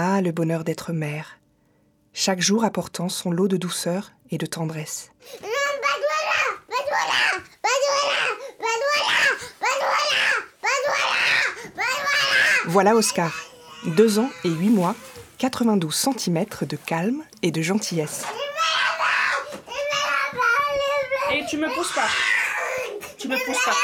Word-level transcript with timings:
Ah, 0.00 0.20
le 0.20 0.30
bonheur 0.30 0.62
d'être 0.62 0.92
mère. 0.92 1.40
Chaque 2.12 2.40
jour 2.40 2.62
apportant 2.62 3.08
son 3.08 3.32
lot 3.32 3.48
de 3.48 3.56
douceur 3.56 4.12
et 4.30 4.38
de 4.38 4.46
tendresse. 4.46 5.10
Voilà 12.66 12.94
Oscar, 12.94 13.32
deux 13.86 14.20
ans 14.20 14.30
et 14.44 14.50
huit 14.50 14.70
mois, 14.70 14.94
92 15.38 15.92
cm 15.92 16.44
de 16.60 16.76
calme 16.76 17.24
et 17.42 17.50
de 17.50 17.60
gentillesse. 17.60 18.22
Et 21.32 21.44
tu 21.50 21.56
me 21.56 21.74
pousses 21.74 21.92
pas. 21.92 22.08
Tu 23.18 23.26
me 23.26 23.34
pousses 23.44 23.64
pas. 23.64 23.76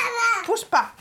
Pousse 0.45 0.65
pas. 0.65 0.93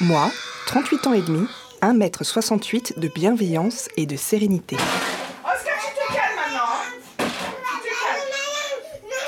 Moi, 0.00 0.30
38 0.66 1.06
ans 1.08 1.14
et 1.14 1.22
demi, 1.22 1.48
1m68 1.82 2.98
de 2.98 3.08
bienveillance 3.08 3.88
et 3.96 4.06
de 4.06 4.16
sérénité. 4.16 4.76
Oscar, 4.76 5.74
tu 5.78 5.94
te 5.94 6.12
calmes 6.14 6.36
maintenant. 6.36 6.72
hein. 6.74 6.92
Tu 7.18 7.24
te 7.26 7.88
calmes. 7.88 9.20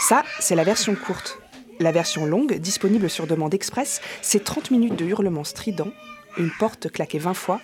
Ça, 0.00 0.24
c'est 0.40 0.54
la 0.56 0.64
version 0.64 0.94
courte. 0.94 1.38
La 1.78 1.92
version 1.92 2.26
longue, 2.26 2.54
disponible 2.58 3.08
sur 3.08 3.26
demande 3.26 3.54
express, 3.54 4.00
c'est 4.20 4.44
30 4.44 4.70
minutes 4.70 4.96
de 4.96 5.04
hurlements 5.04 5.44
stridents, 5.44 5.90
une 6.36 6.50
porte 6.58 6.90
claquée 6.90 7.18
20 7.18 7.34
fois 7.34 7.60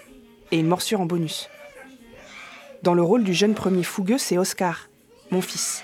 et 0.51 0.59
une 0.59 0.67
morsure 0.67 1.01
en 1.01 1.07
bonus. 1.07 1.49
Dans 2.83 2.95
le 2.95 3.03
rôle 3.03 3.25
du 3.25 3.35
jeune 3.35 3.55
premier 3.55 3.83
fougueux, 3.83 4.19
c'est 4.19 4.39
Oscar, 4.39 4.89
mon 5.31 5.43
fils. 5.43 5.83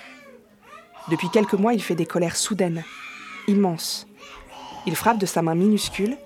Depuis 1.11 1.29
quelques 1.31 1.55
mois, 1.55 1.75
il 1.75 1.83
fait 1.83 1.95
des 1.97 2.07
colères 2.07 2.37
soudaines, 2.37 2.83
immenses. 3.47 4.07
Il 4.87 4.97
frappe 4.97 5.19
de 5.19 5.27
sa 5.27 5.43
main 5.43 5.55
minuscule, 5.55 6.17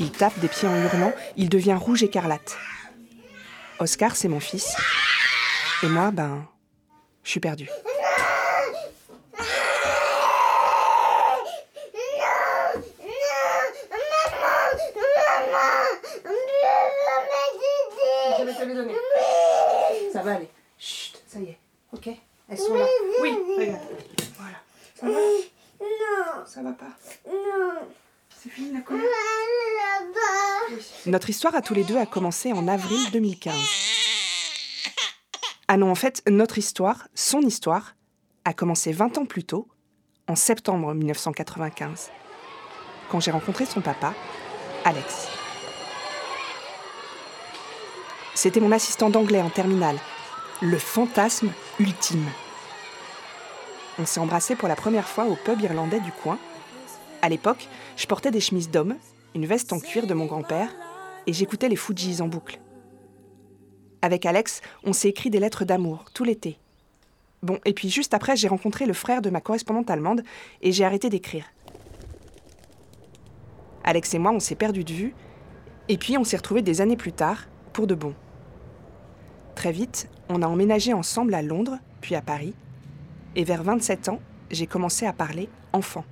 il 0.00 0.10
tape 0.10 0.38
des 0.38 0.48
pieds 0.48 0.68
en 0.68 0.76
hurlant, 0.76 1.12
il 1.36 1.48
devient 1.48 1.74
rouge 1.78 2.02
écarlate. 2.02 2.56
Oscar, 3.80 4.16
c'est 4.16 4.28
mon 4.28 4.40
fils. 4.40 4.76
Et 5.82 5.86
moi, 5.86 6.10
ben, 6.10 6.46
je 7.22 7.30
suis 7.30 7.40
perdue. 7.40 7.68
Je 18.38 18.44
vais 18.44 18.54
te 18.54 18.64
le 18.64 18.74
donner. 18.74 18.94
Ça 20.12 20.22
va 20.22 20.34
aller. 20.34 20.48
Chut, 20.78 21.20
ça 21.26 21.38
y 21.40 21.44
est. 21.44 21.58
Ok 21.92 22.08
Elles 22.48 22.58
sont 22.58 22.74
là. 22.74 22.86
Oui, 23.20 23.36
regarde. 23.58 23.80
Voilà. 24.38 24.56
Ça 24.94 25.06
va. 25.06 25.18
Ça 26.58 26.64
va 26.64 26.72
pas 26.72 26.86
Non. 27.24 27.86
C'est 28.36 28.48
fini 28.48 28.72
la 28.72 28.80
colère 28.80 29.00
Notre 31.06 31.30
histoire 31.30 31.54
à 31.54 31.62
tous 31.62 31.72
les 31.72 31.84
deux 31.84 31.96
a 31.96 32.04
commencé 32.04 32.52
en 32.52 32.66
avril 32.66 32.98
2015. 33.12 33.54
Ah 35.68 35.76
non, 35.76 35.88
en 35.88 35.94
fait, 35.94 36.20
notre 36.28 36.58
histoire, 36.58 37.06
son 37.14 37.42
histoire, 37.42 37.94
a 38.44 38.54
commencé 38.54 38.90
20 38.90 39.18
ans 39.18 39.24
plus 39.24 39.44
tôt, 39.44 39.68
en 40.26 40.34
septembre 40.34 40.94
1995, 40.94 42.10
quand 43.08 43.20
j'ai 43.20 43.30
rencontré 43.30 43.64
son 43.64 43.80
papa, 43.80 44.12
Alex. 44.84 45.28
C'était 48.34 48.58
mon 48.58 48.72
assistant 48.72 49.10
d'anglais 49.10 49.42
en 49.42 49.50
terminale, 49.50 50.00
le 50.60 50.78
fantasme 50.78 51.52
ultime. 51.78 52.28
On 54.00 54.06
s'est 54.06 54.20
embrassé 54.20 54.54
pour 54.54 54.68
la 54.68 54.76
première 54.76 55.08
fois 55.08 55.26
au 55.26 55.34
pub 55.34 55.60
irlandais 55.60 55.98
du 55.98 56.12
coin. 56.12 56.38
À 57.20 57.28
l'époque, 57.28 57.68
je 57.96 58.06
portais 58.06 58.30
des 58.30 58.40
chemises 58.40 58.70
d'homme, 58.70 58.96
une 59.34 59.44
veste 59.44 59.72
en 59.72 59.80
cuir 59.80 60.06
de 60.06 60.14
mon 60.14 60.26
grand-père, 60.26 60.70
et 61.26 61.32
j'écoutais 61.32 61.68
les 61.68 61.76
Fujis 61.76 62.22
en 62.22 62.28
boucle. 62.28 62.60
Avec 64.00 64.24
Alex, 64.24 64.60
on 64.84 64.92
s'est 64.92 65.08
écrit 65.08 65.30
des 65.30 65.40
lettres 65.40 65.64
d'amour 65.64 66.04
tout 66.14 66.22
l'été. 66.22 66.58
Bon, 67.42 67.58
et 67.64 67.72
puis 67.72 67.90
juste 67.90 68.14
après, 68.14 68.36
j'ai 68.36 68.46
rencontré 68.46 68.86
le 68.86 68.92
frère 68.92 69.20
de 69.20 69.30
ma 69.30 69.40
correspondante 69.40 69.90
allemande 69.90 70.22
et 70.62 70.70
j'ai 70.70 70.84
arrêté 70.84 71.08
d'écrire. 71.08 71.46
Alex 73.82 74.14
et 74.14 74.18
moi, 74.20 74.30
on 74.30 74.40
s'est 74.40 74.54
perdus 74.54 74.84
de 74.84 74.92
vue, 74.92 75.14
et 75.88 75.98
puis 75.98 76.16
on 76.16 76.24
s'est 76.24 76.36
retrouvés 76.36 76.62
des 76.62 76.80
années 76.80 76.96
plus 76.96 77.12
tard, 77.12 77.46
pour 77.72 77.88
de 77.88 77.96
bon. 77.96 78.14
Très 79.56 79.72
vite, 79.72 80.08
on 80.28 80.42
a 80.42 80.46
emménagé 80.46 80.92
ensemble 80.92 81.34
à 81.34 81.42
Londres, 81.42 81.78
puis 82.00 82.14
à 82.14 82.22
Paris, 82.22 82.54
et 83.36 83.44
vers 83.44 83.62
27 83.62 84.08
ans, 84.08 84.20
j'ai 84.50 84.66
commencé 84.66 85.06
à 85.06 85.12
parler 85.12 85.48
enfant. 85.72 86.04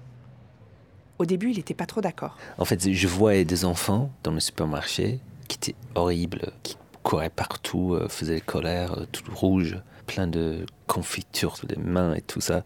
Au 1.19 1.25
début, 1.25 1.51
il 1.51 1.57
n'était 1.57 1.75
pas 1.75 1.87
trop 1.87 2.01
d'accord. 2.01 2.37
En 2.59 2.65
fait, 2.65 2.93
je 2.93 3.09
voyais 3.09 3.45
des 3.45 3.65
enfants 3.65 4.11
dans 4.23 4.33
le 4.33 4.41
supermarché 4.41 5.21
qui 5.49 5.57
étaient 5.57 5.79
horribles, 5.95 6.53
qui 6.63 6.77
couraient 7.03 7.31
partout, 7.31 7.95
euh, 7.95 8.09
faisaient 8.09 8.35
des 8.35 8.41
colères, 8.41 8.99
euh, 8.99 9.07
tout 9.11 9.23
rouge, 9.35 9.79
plein 10.07 10.27
de 10.27 10.67
confitures 10.87 11.57
sur 11.57 11.67
les 11.69 11.77
mains 11.77 12.15
et 12.15 12.21
tout 12.21 12.41
ça. 12.41 12.65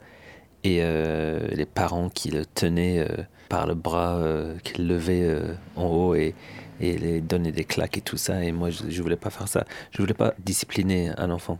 Et 0.65 0.79
euh, 0.81 1.47
les 1.53 1.67
parents 1.67 2.09
qui 2.09 2.31
le 2.31 2.45
tenaient 2.45 3.07
par 3.49 3.67
le 3.67 3.75
bras, 3.75 4.21
qui 4.63 4.83
le 4.83 4.89
levaient 4.89 5.43
en 5.75 5.87
haut 5.87 6.15
et, 6.15 6.35
les 6.81 7.21
donnaient 7.23 7.53
des 7.53 7.65
claques 7.65 7.97
et 7.97 8.03
tout 8.03 8.19
ça. 8.19 8.45
Et 8.45 8.53
moi, 8.53 8.69
je 8.69 8.85
ne 8.85 9.03
voulais 9.03 9.17
pas 9.17 9.31
faire 9.31 9.49
ça. 9.49 9.65
Je 9.91 10.03
voulais 10.03 10.13
pas 10.13 10.35
discipliner 10.39 11.13
un 11.17 11.31
enfant. 11.31 11.59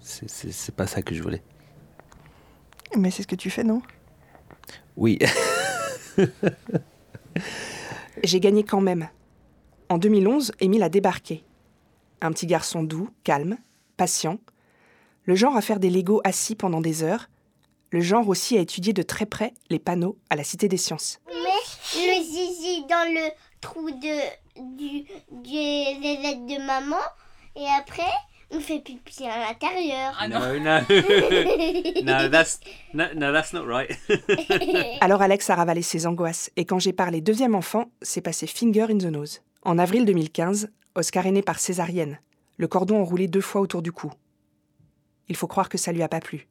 C'est 0.00 0.74
pas 0.74 0.86
ça 0.86 1.00
que 1.00 1.14
je 1.14 1.22
voulais. 1.22 1.42
Mais 2.96 3.10
c'est 3.10 3.22
ce 3.22 3.26
que 3.28 3.34
tu 3.36 3.50
fais, 3.50 3.64
non? 3.64 3.82
Oui, 4.96 5.18
J'ai 8.22 8.40
gagné 8.40 8.62
quand 8.64 8.80
même. 8.80 9.08
En 9.88 9.98
2011, 9.98 10.52
Émile 10.60 10.82
a 10.82 10.88
débarqué. 10.88 11.44
Un 12.20 12.30
petit 12.32 12.46
garçon 12.46 12.82
doux, 12.82 13.08
calme, 13.24 13.56
patient. 13.96 14.38
Le 15.24 15.34
genre 15.34 15.56
à 15.56 15.60
faire 15.62 15.80
des 15.80 15.90
Legos 15.90 16.20
assis 16.24 16.54
pendant 16.54 16.80
des 16.80 17.02
heures. 17.02 17.28
Le 17.90 18.00
genre 18.00 18.28
aussi 18.28 18.56
à 18.56 18.60
étudier 18.60 18.92
de 18.92 19.02
très 19.02 19.26
près 19.26 19.52
les 19.70 19.78
panneaux 19.78 20.18
à 20.30 20.36
la 20.36 20.44
Cité 20.44 20.68
des 20.68 20.76
Sciences. 20.76 21.20
le 21.28 22.22
zizi 22.22 22.82
dans 22.88 23.12
le 23.12 23.30
trou 23.60 23.90
de, 23.90 24.76
du, 24.76 25.02
du- 25.30 26.00
des 26.00 26.16
lettres 26.22 26.46
de 26.46 26.64
maman. 26.66 26.96
Et 27.56 27.66
après, 27.78 28.10
on 28.52 28.60
fait 28.60 28.80
pipi 28.80 29.24
à 29.26 29.48
l'intérieur. 29.48 30.14
No, 30.28 30.58
no. 30.58 30.80
no, 32.02 32.28
that's 32.28 32.60
no, 32.94 33.04
no, 33.14 33.32
that's 33.32 33.52
not 33.52 33.64
right. 33.66 33.90
Alors 35.00 35.22
Alex 35.22 35.48
a 35.50 35.54
ravalé 35.54 35.82
ses 35.82 36.06
angoisses 36.06 36.50
et 36.56 36.64
quand 36.64 36.78
j'ai 36.78 36.92
parlé 36.92 37.20
deuxième 37.20 37.54
enfant, 37.54 37.90
c'est 38.02 38.20
passé 38.20 38.46
finger 38.46 38.86
in 38.90 38.98
the 38.98 39.04
nose. 39.04 39.42
En 39.62 39.78
avril 39.78 40.04
2015, 40.04 40.70
Oscar 40.94 41.26
est 41.26 41.32
né 41.32 41.42
par 41.42 41.58
césarienne, 41.58 42.18
le 42.56 42.68
cordon 42.68 43.00
enroulé 43.00 43.28
deux 43.28 43.40
fois 43.40 43.60
autour 43.60 43.82
du 43.82 43.92
cou. 43.92 44.10
Il 45.28 45.36
faut 45.36 45.46
croire 45.46 45.68
que 45.68 45.78
ça 45.78 45.92
lui 45.92 46.02
a 46.02 46.08
pas 46.08 46.20
plu. 46.20 46.48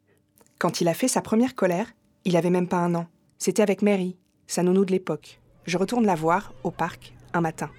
Quand 0.58 0.82
il 0.82 0.88
a 0.88 0.94
fait 0.94 1.08
sa 1.08 1.22
première 1.22 1.56
colère, 1.56 1.88
il 2.26 2.38
avait 2.38 2.50
même 2.50 2.68
pas 2.68 2.78
un 2.78 2.96
an. 2.96 3.08
C'était 3.38 3.64
avec 3.64 3.82
Mary, 3.82 4.18
sa 4.48 4.64
nounou 4.64 4.86
de 4.86 4.92
l'époque. 4.92 5.40
Je 5.66 5.78
retourne 5.78 6.06
la 6.06 6.16
voir 6.16 6.54
au 6.64 6.72
parc 6.72 7.14
un 7.34 7.42
matin. 7.42 7.70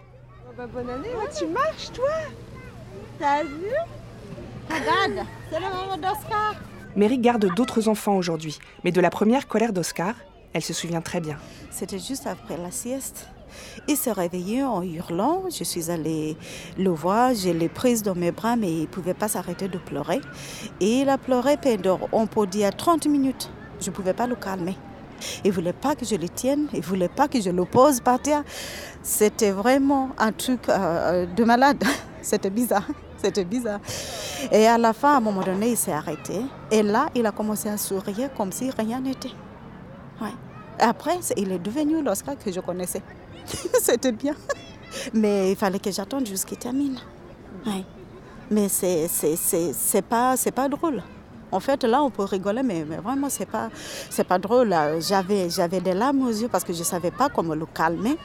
bonne 0.57 0.91
année, 0.91 1.09
tu 1.37 1.47
marches 1.47 1.93
toi? 1.93 2.11
T'as 3.19 3.45
vu? 3.45 3.73
Regarde, 4.69 5.27
c'est 5.51 5.61
la 5.61 5.71
maman 5.71 5.97
d'Oscar. 5.97 6.55
Mary 6.97 7.19
garde 7.19 7.47
d'autres 7.55 7.89
enfants 7.89 8.17
aujourd'hui, 8.17 8.59
mais 8.85 8.93
de 8.93 9.01
la 9.01 9.11
première 9.11 9.49
colère 9.49 9.73
d'Oscar, 9.73 10.15
elle 10.53 10.63
se 10.63 10.73
souvient 10.73 11.01
très 11.01 11.21
bien. 11.21 11.39
C'était 11.71 11.99
juste 11.99 12.27
après 12.27 12.57
la 12.57 12.71
sieste. 12.71 13.29
Il 13.89 13.97
s'est 13.97 14.13
réveillé 14.13 14.63
en 14.63 14.83
hurlant. 14.83 15.45
Je 15.51 15.65
suis 15.65 15.91
allée 15.91 16.37
le 16.79 16.91
voir, 16.91 17.35
je 17.35 17.51
l'ai 17.51 17.69
prise 17.69 18.03
dans 18.03 18.15
mes 18.15 18.31
bras, 18.31 18.57
mais 18.57 18.71
il 18.71 18.83
ne 18.83 18.87
pouvait 18.87 19.15
pas 19.15 19.29
s'arrêter 19.29 19.69
de 19.69 19.79
pleurer. 19.79 20.21
Et 20.81 21.01
il 21.01 21.09
a 21.09 21.19
pleuré 21.19 21.57
pendant, 21.57 22.01
on 22.13 22.27
peut 22.27 22.47
dire, 22.47 22.75
30 22.75 23.07
minutes. 23.07 23.51
Je 23.81 23.91
ne 23.91 23.95
pouvais 23.95 24.15
pas 24.15 24.27
le 24.27 24.37
calmer. 24.37 24.77
Il 25.45 25.51
ne 25.51 25.55
voulait 25.55 25.73
pas 25.73 25.95
que 25.95 26.05
je 26.05 26.17
le 26.17 26.29
tienne, 26.29 26.67
il 26.73 26.81
ne 26.81 26.85
voulait 26.85 27.09
pas 27.09 27.29
que 27.29 27.41
je 27.41 27.51
le 27.51 27.65
pose 27.65 28.01
par 28.01 28.21
terre. 28.21 28.43
C'était 29.03 29.53
vraiment 29.53 30.11
un 30.19 30.33
truc 30.33 30.69
euh, 30.69 31.27
de 31.27 31.45
malade. 31.45 31.83
C'était 32.23 32.51
bizarre. 32.51 32.87
C'était 33.23 33.45
bizarre. 33.45 33.81
Et 34.51 34.67
à 34.67 34.77
la 34.79 34.93
fin, 34.93 35.15
à 35.15 35.17
un 35.19 35.21
moment 35.21 35.43
donné, 35.43 35.71
il 35.71 35.77
s'est 35.77 35.93
arrêté. 35.93 36.43
Et 36.71 36.83
là, 36.83 37.09
il 37.15 37.25
a 37.27 37.33
commencé 37.33 37.69
à 37.69 37.77
sourire 37.77 38.31
comme 38.37 38.51
si 38.51 38.71
rien 38.71 39.01
n'était. 39.01 39.31
Ouais. 40.21 40.33
Après, 40.79 41.19
il 41.37 41.53
est 41.53 41.59
devenu 41.59 42.03
l'Oscar 42.03 42.37
que 42.37 42.51
je 42.51 42.61
connaissais. 42.61 43.03
C'était 43.81 44.13
bien. 44.13 44.35
Mais 45.15 45.53
il 45.53 45.57
fallait 45.57 45.79
que 45.79 45.91
j'attende 45.91 46.27
jusqu'il 46.27 46.59
termine. 46.59 46.99
Ouais. 47.65 47.85
Mais 48.51 48.69
c'est 48.69 50.03
pas, 50.09 50.35
pas 50.55 50.69
drôle. 50.69 51.03
En 51.53 51.61
fait, 51.61 51.85
là, 51.85 52.03
on 52.03 52.11
peut 52.11 52.25
rigoler, 52.25 52.63
mais, 52.63 52.83
vraiment, 52.83 53.29
c'est 53.29 53.47
pas, 53.47 53.71
c'est 54.11 54.27
pas 54.27 54.39
drôle. 54.39 54.75
J'avais, 55.01 55.51
j'avais 55.51 55.81
des 55.81 55.93
larmes 55.93 56.23
aux 56.23 56.31
yeux 56.31 56.49
parce 56.49 56.65
que 56.65 56.73
je 56.73 56.83
savais 56.83 57.11
pas 57.11 57.29
comment 57.29 57.55
le 57.55 57.67
calmer. 57.67 58.17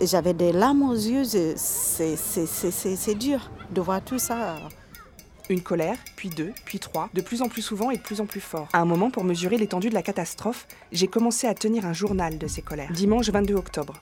J'avais 0.00 0.34
des 0.34 0.52
larmes 0.52 0.82
aux 0.82 0.94
yeux. 0.94 1.24
c'est 1.24 3.14
dur 3.14 3.50
de 3.70 3.80
voir 3.80 4.02
tout 4.02 4.18
ça. 4.18 4.56
Une 5.48 5.62
colère, 5.62 5.96
puis 6.14 6.28
deux, 6.28 6.52
puis 6.66 6.78
trois, 6.78 7.08
de 7.14 7.22
plus 7.22 7.40
en 7.40 7.48
plus 7.48 7.62
souvent 7.62 7.90
et 7.90 7.96
de 7.96 8.02
plus 8.02 8.20
en 8.20 8.26
plus 8.26 8.40
fort. 8.40 8.68
À 8.74 8.80
un 8.80 8.84
moment, 8.84 9.10
pour 9.10 9.24
mesurer 9.24 9.56
l'étendue 9.56 9.88
de 9.88 9.94
la 9.94 10.02
catastrophe, 10.02 10.66
j'ai 10.92 11.08
commencé 11.08 11.46
à 11.46 11.54
tenir 11.54 11.86
un 11.86 11.94
journal 11.94 12.36
de 12.36 12.46
ces 12.46 12.60
colères. 12.60 12.92
Dimanche 12.92 13.30
22 13.30 13.54
octobre. 13.54 13.94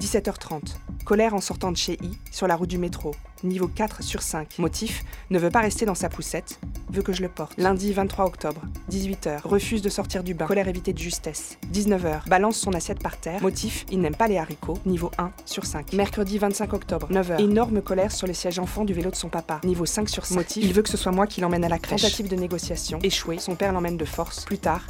17h30. 0.00 0.74
Colère 1.04 1.34
en 1.34 1.40
sortant 1.40 1.70
de 1.70 1.76
chez 1.76 1.98
I, 2.02 2.18
sur 2.30 2.46
la 2.46 2.56
route 2.56 2.68
du 2.68 2.78
métro. 2.78 3.12
Niveau 3.42 3.68
4 3.68 4.02
sur 4.02 4.22
5. 4.22 4.58
Motif 4.58 5.04
ne 5.30 5.38
veut 5.38 5.50
pas 5.50 5.60
rester 5.60 5.84
dans 5.84 5.94
sa 5.94 6.08
poussette, 6.08 6.58
veut 6.90 7.02
que 7.02 7.12
je 7.12 7.22
le 7.22 7.28
porte. 7.28 7.52
Lundi 7.58 7.92
23 7.92 8.24
octobre, 8.24 8.62
18h. 8.90 9.42
Refuse 9.44 9.82
de 9.82 9.88
sortir 9.90 10.24
du 10.24 10.32
bain. 10.34 10.46
Colère 10.46 10.66
évitée 10.66 10.92
de 10.92 10.98
justesse. 10.98 11.58
19h. 11.72 12.28
Balance 12.28 12.56
son 12.56 12.72
assiette 12.72 13.02
par 13.02 13.18
terre. 13.18 13.42
Motif 13.42 13.84
il 13.92 14.00
n'aime 14.00 14.16
pas 14.16 14.28
les 14.28 14.38
haricots. 14.38 14.78
Niveau 14.86 15.10
1 15.18 15.30
sur 15.44 15.66
5. 15.66 15.92
Mercredi 15.92 16.38
25 16.38 16.72
octobre, 16.72 17.08
9h. 17.10 17.40
Énorme 17.40 17.82
colère 17.82 18.12
sur 18.12 18.26
le 18.26 18.32
siège 18.34 18.58
enfant 18.58 18.84
du 18.84 18.94
vélo 18.94 19.10
de 19.10 19.16
son 19.16 19.28
papa. 19.28 19.60
Niveau 19.62 19.86
5 19.86 20.08
sur 20.08 20.24
5. 20.24 20.36
Motif 20.36 20.64
il 20.64 20.72
veut 20.72 20.82
que 20.82 20.88
ce 20.88 20.96
soit 20.96 21.12
moi 21.12 21.26
qui 21.26 21.40
l'emmène 21.40 21.64
à 21.64 21.68
la 21.68 21.78
crèche. 21.78 22.00
Tentative 22.00 22.28
de 22.28 22.36
négociation. 22.36 22.98
Échoué. 23.02 23.38
Son 23.38 23.54
père 23.54 23.72
l'emmène 23.72 23.98
de 23.98 24.04
force. 24.04 24.44
Plus 24.44 24.58
tard. 24.58 24.86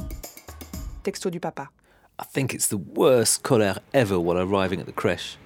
Texto 1.03 1.29
du 1.29 1.41
papa. 1.41 1.71
I 2.17 2.25
think 2.33 2.55
it's 2.55 2.69
the 2.69 2.79
worst 2.95 3.43
colère 3.43 3.81
ever 3.93 4.21
while 4.21 4.39
arriving 4.39 4.81
at 4.81 4.87
the 4.87 4.95
crèche. 4.95 5.37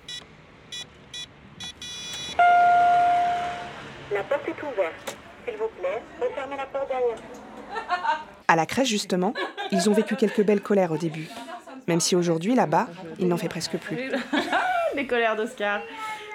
La 4.13 4.23
porte 4.23 4.49
est 4.49 4.63
ouverte. 4.63 5.17
S'il 5.47 5.57
vous 5.57 5.69
plaît, 5.79 6.03
refermez 6.21 6.57
la 6.59 6.67
porte 6.67 6.89
derrière 6.89 7.17
À 8.49 8.57
la 8.57 8.67
crèche, 8.67 8.89
justement, 8.89 9.33
ils 9.73 9.89
ont 9.89 9.95
vécu 9.95 10.15
quelques 10.17 10.43
belles 10.43 10.61
colères 10.61 10.93
au 10.93 10.99
début. 10.99 11.29
Même 11.87 12.01
si 12.01 12.15
aujourd'hui, 12.15 12.55
là-bas, 12.55 12.89
il 13.19 13.29
n'en 13.29 13.39
fait 13.39 13.49
presque 13.49 13.79
plus. 13.79 14.13
Les 14.95 15.07
colères 15.07 15.37
d'Oscar. 15.37 15.81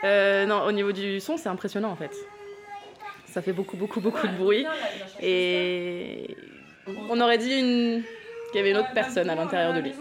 Euh, 0.03 0.47
non, 0.47 0.63
au 0.63 0.71
niveau 0.71 0.91
du 0.91 1.19
son, 1.19 1.37
c'est 1.37 1.49
impressionnant 1.49 1.91
en 1.91 1.95
fait. 1.95 2.11
Ça 3.27 3.43
fait 3.43 3.53
beaucoup, 3.53 3.77
beaucoup, 3.77 4.01
beaucoup 4.01 4.27
de 4.27 4.35
bruit. 4.35 4.65
Et 5.21 6.35
on 7.07 7.21
aurait 7.21 7.37
dit 7.37 7.53
une... 7.53 8.03
qu'il 8.51 8.57
y 8.57 8.59
avait 8.59 8.71
une 8.71 8.77
autre 8.77 8.93
personne 8.95 9.29
à 9.29 9.35
l'intérieur 9.35 9.75
de 9.75 9.79
lui. 9.79 9.93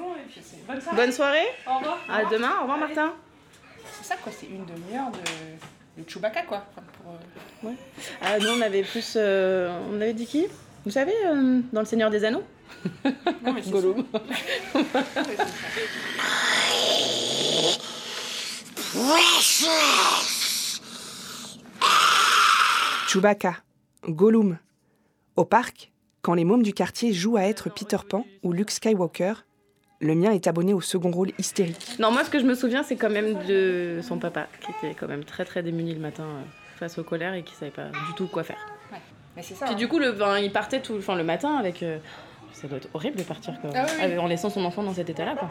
Bonne 0.97 1.13
soirée. 1.13 1.47
Au 1.67 1.79
revoir. 1.79 1.99
À 2.09 2.25
demain. 2.25 2.53
Au 2.59 2.63
revoir, 2.63 2.79
Martin. 2.79 3.13
C'est 3.99 4.05
ça 4.09 4.17
quoi, 4.17 4.33
c'est 4.33 4.47
une 4.47 4.65
demi-heure 4.65 5.11
de, 5.11 6.03
de 6.03 6.09
Chewbacca 6.09 6.43
quoi. 6.43 6.65
Enfin, 6.73 6.83
pour, 7.03 7.71
euh, 7.71 7.75
Ah, 8.21 8.39
nous, 8.39 8.49
on 8.49 8.61
avait 8.61 8.83
plus. 8.83 9.15
euh, 9.17 9.71
on 9.93 10.01
avait 10.01 10.13
dit 10.15 10.27
qui? 10.27 10.47
Vous 10.85 10.91
savez, 10.91 11.15
euh, 11.27 11.61
dans 11.73 11.81
Le 11.81 11.87
Seigneur 11.87 12.11
des 12.11 12.25
Anneaux? 12.25 12.43
Non, 13.45 13.53
mais 13.53 13.63
c'est 13.63 13.71
Gollum. 13.71 14.05
Chewbacca, 23.09 23.57
Gollum. 24.09 24.59
Au 25.37 25.45
parc, 25.45 25.93
quand 26.23 26.35
les 26.35 26.45
mômes 26.45 26.63
du 26.63 26.73
quartier 26.73 27.13
jouent 27.13 27.37
à 27.37 27.43
être 27.45 27.71
Peter 27.71 27.97
Pan 28.09 28.25
ou 28.43 28.53
Luke 28.53 28.71
Skywalker, 28.71 29.35
le 30.03 30.15
mien 30.15 30.33
est 30.33 30.47
abonné 30.49 30.75
au 30.75 30.81
second 30.81 31.11
rôle 31.13 31.31
hystérique. 31.39 31.97
Non, 31.99 32.11
moi, 32.11 32.25
ce 32.25 32.31
que 32.31 32.39
je 32.41 32.45
me 32.45 32.55
souviens, 32.55 32.83
c'est 32.83 32.97
quand 32.97 33.09
même 33.09 33.45
de 33.47 34.01
son 34.03 34.19
papa, 34.19 34.49
qui 34.61 34.71
était 34.73 34.95
quand 34.95 35.07
même 35.09 35.25
très, 35.25 35.45
très 35.45 35.63
démuni 35.63 35.95
le 35.95 36.01
matin 36.01 36.25
euh, 36.25 36.43
face 36.79 36.99
aux 36.99 37.05
colères 37.05 37.35
et 37.35 37.43
qui 37.45 37.55
savait 37.55 37.71
pas 37.71 37.87
du 37.87 38.15
tout 38.17 38.27
quoi 38.27 38.43
faire. 38.43 38.59
Mais 39.37 39.43
c'est 39.43 39.55
ça. 39.55 39.65
Puis 39.67 39.75
hein. 39.75 39.79
du 39.79 39.89
coup, 39.89 39.99
le, 39.99 40.13
ben, 40.13 40.39
il 40.39 40.51
partait 40.53 40.83
tout, 40.83 40.97
enfin, 40.99 41.15
le 41.15 41.25
matin 41.25 41.57
avec. 41.57 41.83
euh, 41.83 41.99
ça 42.53 42.69
doit 42.69 42.77
être 42.79 42.89
horrible 42.93 43.17
de 43.17 43.23
partir 43.23 43.59
quoi, 43.61 43.71
Ah 43.75 43.85
oui, 43.87 43.93
oui. 43.97 44.03
avec- 44.05 44.19
en 44.19 44.27
laissant 44.27 44.51
son 44.51 44.65
enfant 44.65 44.83
dans 44.83 44.93
cet 44.93 45.09
état-là. 45.09 45.37
Quoi. 45.37 45.49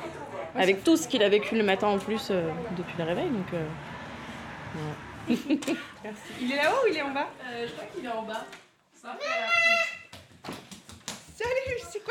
avec 0.55 0.83
tout 0.83 0.95
ce 0.97 1.07
qu'il 1.07 1.23
a 1.23 1.29
vécu 1.29 1.55
le 1.55 1.63
matin 1.63 1.87
en 1.87 1.97
plus 1.97 2.27
euh, 2.29 2.47
depuis 2.77 2.93
le 2.99 3.03
réveil. 3.05 3.27
Donc, 3.29 3.53
euh, 3.53 3.65
Merci. 6.03 6.21
Il 6.41 6.51
est 6.51 6.57
là-haut 6.57 6.85
ou 6.85 6.91
il 6.91 6.97
est 6.97 7.01
en 7.01 7.11
bas? 7.11 7.27
Je 7.65 7.71
crois 7.71 7.85
qu'il 7.95 8.05
est 8.05 8.09
en 8.09 8.23
bas. 8.23 8.45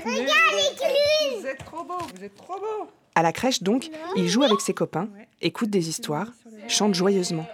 Regarde 0.05 0.55
les 0.61 0.75
clowns 0.75 1.39
Vous 1.41 1.47
êtes 1.47 1.65
trop 1.65 1.83
beau, 1.83 1.97
vous 2.15 2.23
êtes 2.23 2.35
trop 2.35 2.59
beau. 2.59 2.89
À 3.15 3.21
la 3.21 3.31
crèche, 3.33 3.61
donc, 3.63 3.89
il 4.15 4.27
joue 4.29 4.43
avec 4.43 4.61
ses 4.61 4.73
copains, 4.73 5.09
écoute 5.41 5.69
des 5.69 5.89
histoires, 5.89 6.27
chante 6.67 6.93
joyeusement. 6.93 7.45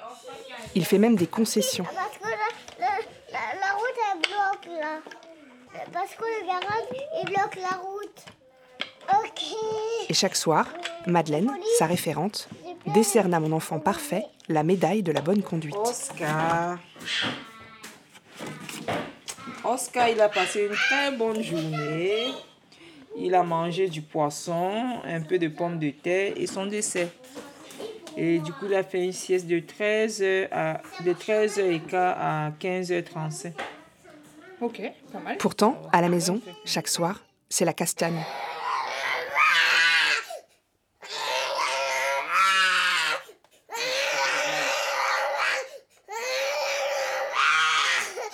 Il 0.76 0.86
fait 0.86 0.98
même 0.98 1.16
des 1.16 1.28
concessions. 1.28 1.86
Parce 1.86 2.18
que 2.18 2.24
la, 2.28 2.86
la, 2.86 2.92
la, 3.32 3.60
la 3.60 3.74
route 3.74 3.98
elle 4.12 4.20
bloque 4.20 4.80
là. 4.82 5.00
Parce 5.94 6.12
que 6.16 6.24
le 6.24 6.48
garage 6.48 6.86
il 7.22 7.26
bloque 7.26 7.56
la 7.56 7.78
route. 7.78 8.26
Ok. 9.24 9.42
Et 10.10 10.14
chaque 10.14 10.36
soir, 10.36 10.68
Madeleine, 11.08 11.50
sa 11.80 11.86
référente, 11.86 12.50
décerne 12.88 13.34
à 13.34 13.40
mon 13.40 13.52
enfant 13.54 13.80
parfait 13.80 14.26
la 14.50 14.64
médaille 14.64 15.02
de 15.04 15.12
la 15.12 15.22
bonne 15.22 15.42
conduite. 15.42 15.76
Oscar. 15.76 16.78
Oscar, 19.64 20.10
il 20.10 20.22
a 20.22 20.30
passé 20.30 20.68
une 20.70 20.76
très 20.76 21.12
bonne 21.12 21.42
journée. 21.42 22.28
Il 23.18 23.34
a 23.34 23.44
mangé 23.44 23.88
du 23.88 24.02
poisson, 24.02 25.00
un 25.06 25.22
peu 25.22 25.40
de 25.40 25.48
pommes 25.48 25.80
de 25.80 25.90
terre 25.92 26.34
et 26.36 26.48
son 26.48 26.66
dessert. 26.66 27.08
Et 28.18 28.40
du 28.40 28.54
coup, 28.54 28.66
il 28.68 28.76
a 28.76 28.84
fait 28.84 29.04
une 29.04 29.12
sieste 29.14 29.48
de 29.48 29.60
13h 29.60 30.48
à, 30.52 30.82
de 31.04 31.14
13h15 31.14 31.96
à 31.96 32.52
15h35. 32.60 33.54
Ok, 34.62 34.82
pas 35.12 35.20
mal. 35.20 35.38
Pourtant, 35.38 35.82
à 35.92 36.02
la 36.02 36.10
maison, 36.10 36.42
chaque 36.64 36.88
soir, 36.88 37.22
c'est 37.50 37.66
la 37.66 37.74
castagne. 37.74 38.24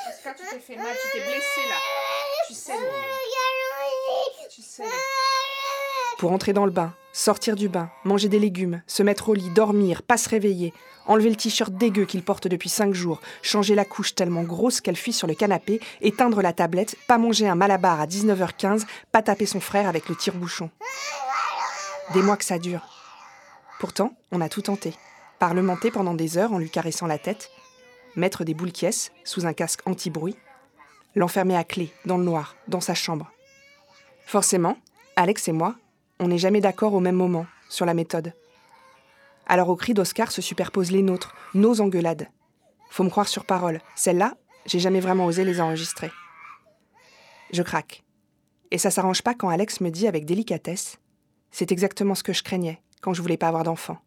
Oscar, 0.09 0.35
tu 0.35 0.43
t'es 0.49 0.59
fait 0.59 0.75
mal, 0.75 0.95
tu 1.01 1.17
t'es 1.17 1.25
blessé 1.25 1.61
là. 1.69 1.75
Tu 2.47 2.53
saignes. 2.53 2.77
Tu 4.49 4.61
saignes. 4.61 4.87
Pour 6.21 6.33
entrer 6.33 6.53
dans 6.53 6.65
le 6.65 6.71
bain, 6.71 6.93
sortir 7.13 7.55
du 7.55 7.67
bain, 7.67 7.89
manger 8.03 8.29
des 8.29 8.37
légumes, 8.37 8.83
se 8.85 9.01
mettre 9.01 9.29
au 9.29 9.33
lit, 9.33 9.49
dormir, 9.49 10.03
pas 10.03 10.17
se 10.17 10.29
réveiller, 10.29 10.71
enlever 11.07 11.31
le 11.31 11.35
t-shirt 11.35 11.73
dégueu 11.73 12.05
qu'il 12.05 12.21
porte 12.21 12.47
depuis 12.47 12.69
cinq 12.69 12.93
jours, 12.93 13.19
changer 13.41 13.73
la 13.73 13.85
couche 13.85 14.13
tellement 14.13 14.43
grosse 14.43 14.81
qu'elle 14.81 14.95
fuit 14.95 15.13
sur 15.13 15.25
le 15.25 15.33
canapé, 15.33 15.81
éteindre 15.99 16.43
la 16.43 16.53
tablette, 16.53 16.95
pas 17.07 17.17
manger 17.17 17.47
un 17.47 17.55
malabar 17.55 17.99
à 17.99 18.05
19h15, 18.05 18.85
pas 19.11 19.23
taper 19.23 19.47
son 19.47 19.59
frère 19.59 19.89
avec 19.89 20.09
le 20.09 20.15
tire-bouchon. 20.15 20.69
Des 22.13 22.21
mois 22.21 22.37
que 22.37 22.45
ça 22.45 22.59
dure. 22.59 22.87
Pourtant, 23.79 24.13
on 24.31 24.41
a 24.41 24.47
tout 24.47 24.61
tenté. 24.61 24.93
Parlementer 25.39 25.89
pendant 25.89 26.13
des 26.13 26.37
heures 26.37 26.53
en 26.53 26.59
lui 26.59 26.69
caressant 26.69 27.07
la 27.07 27.17
tête, 27.17 27.49
mettre 28.15 28.43
des 28.43 28.53
boules 28.53 28.71
quiesses 28.71 29.11
sous 29.23 29.47
un 29.47 29.53
casque 29.53 29.81
anti-bruit, 29.87 30.37
l'enfermer 31.15 31.57
à 31.57 31.63
clé, 31.63 31.91
dans 32.05 32.19
le 32.19 32.25
noir, 32.25 32.57
dans 32.67 32.79
sa 32.79 32.93
chambre. 32.93 33.31
Forcément, 34.27 34.77
Alex 35.15 35.47
et 35.47 35.51
moi, 35.51 35.77
on 36.21 36.27
n'est 36.27 36.37
jamais 36.37 36.61
d'accord 36.61 36.93
au 36.93 36.99
même 36.99 37.15
moment 37.15 37.47
sur 37.67 37.85
la 37.85 37.95
méthode. 37.95 38.33
Alors 39.47 39.69
au 39.69 39.75
cri 39.75 39.93
d'Oscar 39.93 40.31
se 40.31 40.41
superposent 40.41 40.91
les 40.91 41.01
nôtres, 41.01 41.35
nos 41.55 41.81
engueulades. 41.81 42.29
Faut 42.91 43.03
me 43.03 43.09
croire 43.09 43.27
sur 43.27 43.43
parole, 43.43 43.81
celles-là, 43.95 44.35
j'ai 44.67 44.79
jamais 44.79 44.99
vraiment 44.99 45.25
osé 45.25 45.43
les 45.43 45.59
enregistrer. 45.59 46.11
Je 47.51 47.63
craque. 47.63 48.03
Et 48.69 48.77
ça 48.77 48.91
s'arrange 48.91 49.23
pas 49.23 49.33
quand 49.33 49.49
Alex 49.49 49.81
me 49.81 49.89
dit 49.89 50.07
avec 50.07 50.25
délicatesse 50.25 50.99
C'est 51.49 51.71
exactement 51.71 52.15
ce 52.15 52.23
que 52.23 52.33
je 52.33 52.43
craignais 52.43 52.81
quand 53.01 53.13
je 53.13 53.21
voulais 53.21 53.37
pas 53.37 53.47
avoir 53.47 53.63
d'enfant. 53.63 53.97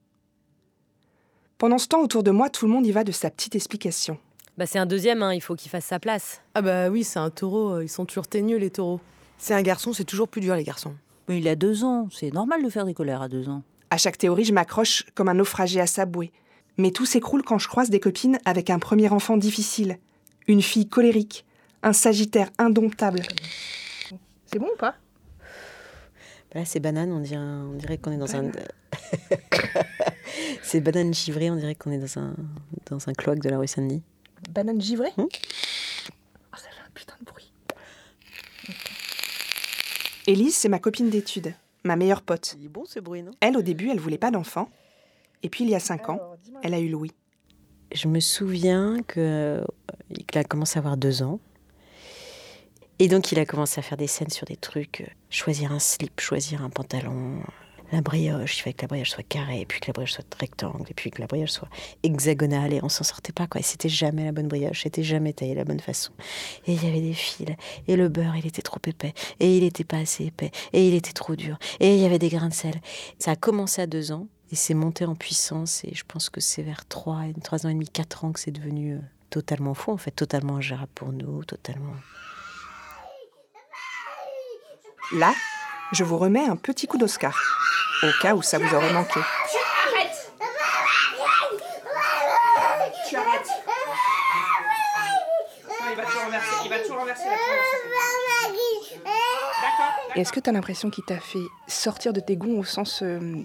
Pendant 1.58 1.78
ce 1.78 1.88
temps, 1.88 2.00
autour 2.00 2.22
de 2.22 2.30
moi, 2.30 2.48
tout 2.48 2.66
le 2.66 2.72
monde 2.72 2.86
y 2.86 2.92
va 2.92 3.02
de 3.02 3.12
sa 3.12 3.30
petite 3.30 3.56
explication. 3.56 4.18
Bah 4.56 4.66
c'est 4.66 4.78
un 4.78 4.86
deuxième, 4.86 5.22
hein, 5.22 5.34
il 5.34 5.40
faut 5.40 5.56
qu'il 5.56 5.70
fasse 5.70 5.86
sa 5.86 5.98
place. 5.98 6.40
Ah 6.54 6.62
bah 6.62 6.88
oui, 6.90 7.02
c'est 7.02 7.18
un 7.18 7.30
taureau, 7.30 7.80
ils 7.80 7.88
sont 7.88 8.06
toujours 8.06 8.28
teigneux 8.28 8.58
les 8.58 8.70
taureaux. 8.70 9.00
C'est 9.36 9.54
un 9.54 9.62
garçon, 9.62 9.92
c'est 9.92 10.04
toujours 10.04 10.28
plus 10.28 10.40
dur 10.40 10.54
les 10.54 10.62
garçons. 10.62 10.94
Mais 11.28 11.38
il 11.38 11.48
a 11.48 11.56
deux 11.56 11.84
ans, 11.84 12.08
c'est 12.12 12.32
normal 12.32 12.62
de 12.62 12.68
faire 12.68 12.84
des 12.84 12.94
colères 12.94 13.22
à 13.22 13.28
deux 13.28 13.48
ans. 13.48 13.62
À 13.90 13.96
chaque 13.96 14.18
théorie, 14.18 14.44
je 14.44 14.52
m'accroche 14.52 15.04
comme 15.14 15.28
un 15.28 15.34
naufragé 15.34 15.80
à 15.80 15.86
sa 15.86 16.04
bouée. 16.04 16.32
Mais 16.76 16.90
tout 16.90 17.06
s'écroule 17.06 17.42
quand 17.42 17.58
je 17.58 17.68
croise 17.68 17.90
des 17.90 18.00
copines 18.00 18.38
avec 18.44 18.68
un 18.70 18.78
premier 18.78 19.08
enfant 19.10 19.36
difficile, 19.36 19.98
une 20.48 20.62
fille 20.62 20.88
colérique, 20.88 21.44
un 21.82 21.92
sagittaire 21.92 22.50
indomptable. 22.58 23.22
C'est 24.46 24.58
bon 24.58 24.68
ou 24.74 24.76
pas? 24.76 24.96
Bah 26.52 26.60
Là, 26.60 26.64
c'est 26.64 26.80
banane, 26.80 27.12
on 27.12 27.20
dirait, 27.20 27.38
on 27.38 27.74
dirait 27.74 27.98
qu'on 27.98 28.12
est 28.12 28.16
dans 28.16 28.34
un. 28.36 28.50
c'est 30.62 30.80
banane 30.80 31.14
givrée, 31.14 31.50
on 31.50 31.56
dirait 31.56 31.74
qu'on 31.74 31.90
est 31.90 31.98
dans 31.98 32.18
un, 32.18 32.34
dans 32.90 33.08
un 33.08 33.12
cloaque 33.12 33.40
de 33.40 33.48
la 33.48 33.58
rue 33.58 33.66
Saint-Denis. 33.66 34.02
Banane 34.50 34.80
givrée? 34.80 35.12
Hmm 35.16 35.22
Oh, 35.22 36.56
ça 36.56 36.68
fait 36.68 36.82
un 36.86 36.90
putain 36.94 37.14
de 37.20 37.24
bruit. 37.24 37.52
Élise, 40.26 40.56
c'est 40.56 40.70
ma 40.70 40.78
copine 40.78 41.10
d'études, 41.10 41.54
ma 41.84 41.96
meilleure 41.96 42.22
pote. 42.22 42.56
Il 42.58 42.64
est 42.64 42.68
bon 42.68 42.84
ce 42.86 42.98
bruit, 42.98 43.22
non? 43.22 43.32
Elle, 43.40 43.58
au 43.58 43.62
début, 43.62 43.90
elle 43.90 44.00
voulait 44.00 44.18
pas 44.18 44.30
d'enfant. 44.30 44.70
Et 45.42 45.50
puis, 45.50 45.64
il 45.64 45.70
y 45.70 45.74
a 45.74 45.80
cinq 45.80 46.08
ans, 46.08 46.18
elle 46.62 46.72
a 46.72 46.80
eu 46.80 46.88
Louis. 46.88 47.12
Je 47.92 48.08
me 48.08 48.20
souviens 48.20 49.02
que, 49.06 49.20
euh, 49.20 49.64
qu'il 50.26 50.38
a 50.38 50.44
commencé 50.44 50.78
à 50.78 50.80
avoir 50.80 50.96
deux 50.96 51.22
ans. 51.22 51.40
Et 52.98 53.08
donc, 53.08 53.32
il 53.32 53.38
a 53.38 53.44
commencé 53.44 53.78
à 53.78 53.82
faire 53.82 53.98
des 53.98 54.06
scènes 54.06 54.30
sur 54.30 54.46
des 54.46 54.56
trucs. 54.56 55.02
euh, 55.02 55.12
choisir 55.28 55.72
un 55.72 55.78
slip, 55.78 56.20
choisir 56.20 56.62
un 56.62 56.70
pantalon. 56.70 57.42
La 57.92 58.00
brioche, 58.00 58.58
il 58.58 58.62
fallait 58.62 58.74
que 58.74 58.82
la 58.82 58.88
brioche 58.88 59.10
soit 59.10 59.22
carrée, 59.22 59.64
puis 59.68 59.80
que 59.80 59.86
la 59.86 59.92
brioche 59.92 60.12
soit 60.12 60.34
rectangle, 60.38 60.86
et 60.90 60.94
puis 60.94 61.10
que 61.10 61.20
la 61.20 61.26
brioche 61.26 61.50
soit 61.50 61.68
hexagonale, 62.02 62.72
et 62.72 62.80
on 62.82 62.88
s'en 62.88 63.04
sortait 63.04 63.32
pas, 63.32 63.46
quoi. 63.46 63.60
Et 63.60 63.64
c'était 63.64 63.88
jamais 63.88 64.24
la 64.24 64.32
bonne 64.32 64.48
brioche, 64.48 64.82
c'était 64.82 65.02
jamais 65.02 65.32
taillé 65.32 65.52
de 65.52 65.58
la 65.58 65.64
bonne 65.64 65.80
façon. 65.80 66.12
Et 66.66 66.72
il 66.72 66.84
y 66.84 66.88
avait 66.88 67.00
des 67.00 67.14
fils, 67.14 67.46
et 67.86 67.96
le 67.96 68.08
beurre, 68.08 68.36
il 68.36 68.46
était 68.46 68.62
trop 68.62 68.80
épais, 68.86 69.14
et 69.40 69.56
il 69.56 69.64
était 69.64 69.84
pas 69.84 69.98
assez 69.98 70.24
épais, 70.24 70.50
et 70.72 70.88
il 70.88 70.94
était 70.94 71.12
trop 71.12 71.36
dur, 71.36 71.58
et 71.80 71.94
il 71.94 72.00
y 72.00 72.06
avait 72.06 72.18
des 72.18 72.28
grains 72.28 72.48
de 72.48 72.54
sel. 72.54 72.80
Ça 73.18 73.32
a 73.32 73.36
commencé 73.36 73.82
à 73.82 73.86
deux 73.86 74.12
ans, 74.12 74.26
et 74.50 74.56
c'est 74.56 74.74
monté 74.74 75.04
en 75.04 75.14
puissance, 75.14 75.84
et 75.84 75.94
je 75.94 76.04
pense 76.06 76.30
que 76.30 76.40
c'est 76.40 76.62
vers 76.62 76.86
trois, 76.86 77.22
trois 77.42 77.66
ans 77.66 77.68
et 77.68 77.74
demi, 77.74 77.88
quatre 77.88 78.24
ans 78.24 78.32
que 78.32 78.40
c'est 78.40 78.50
devenu 78.50 78.94
euh, 78.94 79.00
totalement 79.30 79.74
fou, 79.74 79.92
en 79.92 79.98
fait, 79.98 80.10
totalement 80.10 80.56
ingérable 80.56 80.92
pour 80.94 81.12
nous, 81.12 81.44
totalement. 81.44 81.94
Là, 85.12 85.34
je 85.92 86.02
vous 86.02 86.16
remets 86.16 86.44
un 86.44 86.56
petit 86.56 86.86
coup 86.86 86.98
d'Oscar, 86.98 87.38
au 88.08 88.12
cas 88.22 88.34
où 88.34 88.42
ça 88.42 88.58
vous 88.58 88.74
aurait 88.74 88.92
manqué. 88.92 89.20
Arrête 89.20 90.32
Tu 93.08 93.16
arrêtes 93.16 93.48
Non, 95.68 95.86
il 95.90 95.96
va 95.96 96.02
tout 96.04 96.18
renverser, 96.18 96.54
il 96.64 96.70
va 96.70 96.78
tout 96.78 96.94
renverser 96.96 97.24
la 97.28 97.36
Et 100.16 100.20
Est-ce 100.20 100.32
que 100.32 100.40
tu 100.40 100.48
as 100.50 100.52
l'impression 100.52 100.90
qu'il 100.90 101.04
t'a 101.04 101.18
fait 101.20 101.38
sortir 101.66 102.12
de 102.12 102.20
tes 102.20 102.36
gonds 102.36 102.58
au 102.58 102.64
sens. 102.64 103.02
euh, 103.02 103.42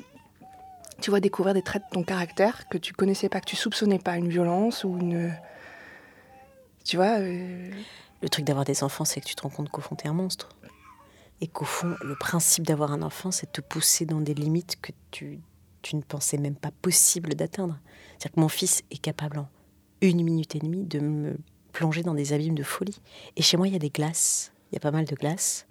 tu 1.02 1.10
vois, 1.12 1.20
découvrir 1.22 1.54
des 1.54 1.62
traits 1.62 1.84
de 1.90 1.94
ton 1.94 2.04
caractère 2.04 2.68
que 2.70 2.78
tu 2.78 2.94
connaissais 2.94 3.30
pas, 3.30 3.40
que 3.40 3.46
tu 3.46 3.56
soupçonnais 3.56 4.00
pas, 4.00 4.16
une 4.18 4.30
violence 4.30 4.84
ou 4.84 4.98
une. 5.00 5.34
Tu 6.86 6.98
vois. 6.98 7.20
euh, 7.20 7.70
Le 8.22 8.30
truc 8.30 8.44
d'avoir 8.46 8.66
des 8.66 8.84
enfants, 8.84 9.06
c'est 9.06 9.22
que 9.22 9.26
tu 9.26 9.36
te 9.36 9.42
rends 9.44 9.50
compte 9.50 9.70
qu'au 9.70 9.82
fond, 9.82 9.96
t'es 9.96 10.08
un 10.10 10.14
monstre. 10.14 10.50
Et 11.42 11.48
qu'au 11.48 11.66
fond, 11.66 11.96
le 12.02 12.16
principe 12.16 12.66
d'avoir 12.66 12.92
un 12.92 13.02
enfant, 13.02 13.32
c'est 13.32 13.52
te 13.52 13.62
pousser 13.62 14.06
dans 14.06 14.20
des 14.20 14.34
limites 14.34 14.80
que 14.82 14.92
tu, 15.12 15.40
tu 15.82 15.96
ne 15.96 16.02
pensais 16.02 16.38
même 16.38 16.56
pas 16.56 16.72
possible 16.82 17.34
d'atteindre. 17.36 17.80
C'est-à-dire 18.18 18.36
que 18.36 18.40
mon 18.42 18.50
fils 18.50 18.84
est 18.92 18.98
capable 18.98 19.40
en 19.40 19.50
une 20.02 20.24
minute 20.24 20.56
et 20.56 20.60
demie 20.60 20.84
de 20.84 21.00
me 21.00 21.38
plonger 21.72 22.04
dans 22.04 22.14
des 22.14 22.34
abîmes 22.34 22.56
de 22.56 22.64
folie. 22.64 23.00
Et 23.36 23.42
chez 23.42 23.58
moi, 23.58 23.68
il 23.68 23.74
y 23.74 23.78
a 23.78 23.80
des 23.80 23.90
glaces. 23.90 24.52
Il 24.72 24.76
y 24.76 24.78
a 24.78 24.82
pas 24.82 24.92
mal 24.92 25.06
de 25.06 25.16
glaces. 25.16 25.66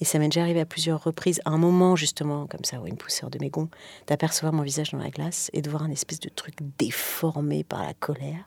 Et 0.00 0.04
ça 0.04 0.18
m'est 0.18 0.28
déjà 0.28 0.42
arrivé 0.42 0.60
à 0.60 0.66
plusieurs 0.66 1.02
reprises, 1.02 1.40
à 1.44 1.50
un 1.50 1.58
moment 1.58 1.94
justement, 1.96 2.46
comme 2.46 2.64
ça, 2.64 2.80
où 2.80 2.86
il 2.86 2.92
me 2.92 2.98
poussait 2.98 3.26
de 3.30 3.38
mes 3.40 3.50
gonds, 3.50 3.68
d'apercevoir 4.06 4.52
mon 4.52 4.62
visage 4.62 4.90
dans 4.90 4.98
la 4.98 5.10
glace 5.10 5.50
et 5.52 5.62
de 5.62 5.70
voir 5.70 5.84
un 5.84 5.90
espèce 5.90 6.20
de 6.20 6.28
truc 6.28 6.56
déformé 6.78 7.62
par 7.64 7.82
la 7.82 7.94
colère 7.94 8.44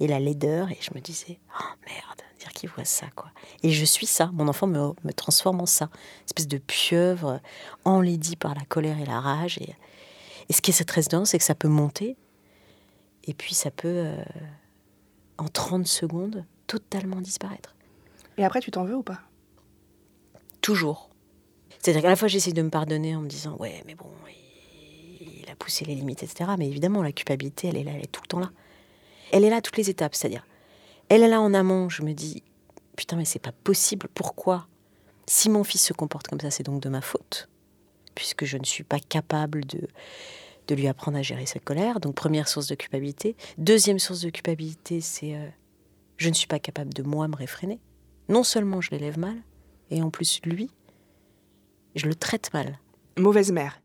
et 0.00 0.06
la 0.06 0.20
laideur. 0.20 0.70
Et 0.70 0.78
je 0.80 0.90
me 0.94 1.00
disais, 1.00 1.38
oh 1.60 1.64
merde, 1.86 2.22
dire 2.38 2.52
qu'il 2.52 2.68
voit 2.68 2.84
ça, 2.84 3.06
quoi. 3.14 3.30
Et 3.62 3.70
je 3.70 3.84
suis 3.84 4.06
ça. 4.06 4.30
Mon 4.32 4.48
enfant 4.48 4.66
me, 4.66 4.92
me 5.04 5.12
transforme 5.12 5.60
en 5.60 5.66
ça. 5.66 5.86
Une 5.86 6.26
espèce 6.26 6.48
de 6.48 6.58
pieuvre 6.58 7.40
enlaidie 7.84 8.36
par 8.36 8.54
la 8.54 8.62
colère 8.62 8.98
et 8.98 9.06
la 9.06 9.20
rage. 9.20 9.58
Et, 9.58 9.74
et 10.48 10.52
ce 10.52 10.60
qui 10.60 10.70
est 10.70 10.74
cette 10.74 10.90
résidence, 10.90 11.30
c'est 11.30 11.38
que 11.38 11.44
ça 11.44 11.54
peut 11.54 11.68
monter. 11.68 12.16
Et 13.24 13.34
puis 13.34 13.54
ça 13.54 13.70
peut, 13.70 13.88
euh, 13.88 14.24
en 15.38 15.48
30 15.48 15.86
secondes, 15.86 16.44
totalement 16.66 17.20
disparaître. 17.20 17.74
Et 18.38 18.44
après, 18.44 18.60
tu 18.60 18.70
t'en 18.70 18.84
veux 18.84 18.96
ou 18.96 19.02
pas? 19.02 19.20
Toujours. 20.60 21.10
C'est-à-dire 21.78 22.02
qu'à 22.02 22.08
la 22.08 22.16
fois, 22.16 22.28
j'essaie 22.28 22.52
de 22.52 22.62
me 22.62 22.70
pardonner 22.70 23.16
en 23.16 23.20
me 23.20 23.28
disant, 23.28 23.56
ouais, 23.56 23.82
mais 23.86 23.94
bon, 23.94 24.10
il, 25.20 25.42
il 25.42 25.50
a 25.50 25.54
poussé 25.54 25.84
les 25.84 25.94
limites, 25.94 26.22
etc. 26.22 26.50
Mais 26.58 26.68
évidemment, 26.68 27.02
la 27.02 27.12
culpabilité, 27.12 27.68
elle 27.68 27.76
est 27.76 27.84
là, 27.84 27.92
elle 27.94 28.02
est 28.02 28.12
tout 28.12 28.22
le 28.22 28.28
temps 28.28 28.40
là. 28.40 28.50
Elle 29.32 29.44
est 29.44 29.50
là 29.50 29.56
à 29.56 29.60
toutes 29.60 29.76
les 29.76 29.90
étapes. 29.90 30.14
C'est-à-dire, 30.14 30.46
elle 31.08 31.22
est 31.22 31.28
là 31.28 31.40
en 31.40 31.54
amont. 31.54 31.88
Je 31.88 32.02
me 32.02 32.12
dis, 32.12 32.42
putain, 32.96 33.16
mais 33.16 33.24
c'est 33.24 33.38
pas 33.38 33.52
possible. 33.52 34.08
Pourquoi? 34.14 34.66
Si 35.26 35.50
mon 35.50 35.64
fils 35.64 35.82
se 35.82 35.92
comporte 35.92 36.28
comme 36.28 36.40
ça, 36.40 36.50
c'est 36.50 36.62
donc 36.62 36.82
de 36.82 36.88
ma 36.88 37.00
faute. 37.00 37.48
Puisque 38.14 38.44
je 38.44 38.56
ne 38.56 38.64
suis 38.64 38.84
pas 38.84 38.98
capable 38.98 39.64
de, 39.66 39.88
de 40.68 40.74
lui 40.74 40.88
apprendre 40.88 41.18
à 41.18 41.22
gérer 41.22 41.46
sa 41.46 41.58
colère. 41.58 42.00
Donc, 42.00 42.14
première 42.14 42.48
source 42.48 42.66
de 42.68 42.74
culpabilité. 42.74 43.36
Deuxième 43.58 43.98
source 43.98 44.20
de 44.20 44.30
culpabilité, 44.30 45.00
c'est 45.00 45.34
euh, 45.34 45.48
je 46.16 46.28
ne 46.28 46.34
suis 46.34 46.46
pas 46.46 46.58
capable 46.58 46.94
de 46.94 47.02
moi 47.02 47.28
me 47.28 47.36
réfréner. 47.36 47.80
Non 48.28 48.42
seulement 48.42 48.80
je 48.80 48.90
l'élève 48.90 49.18
mal, 49.18 49.36
et 49.90 50.02
en 50.02 50.10
plus, 50.10 50.40
lui, 50.44 50.70
je 51.94 52.06
le 52.06 52.14
traite 52.14 52.52
mal. 52.52 52.78
Mauvaise 53.16 53.52
mère. 53.52 53.80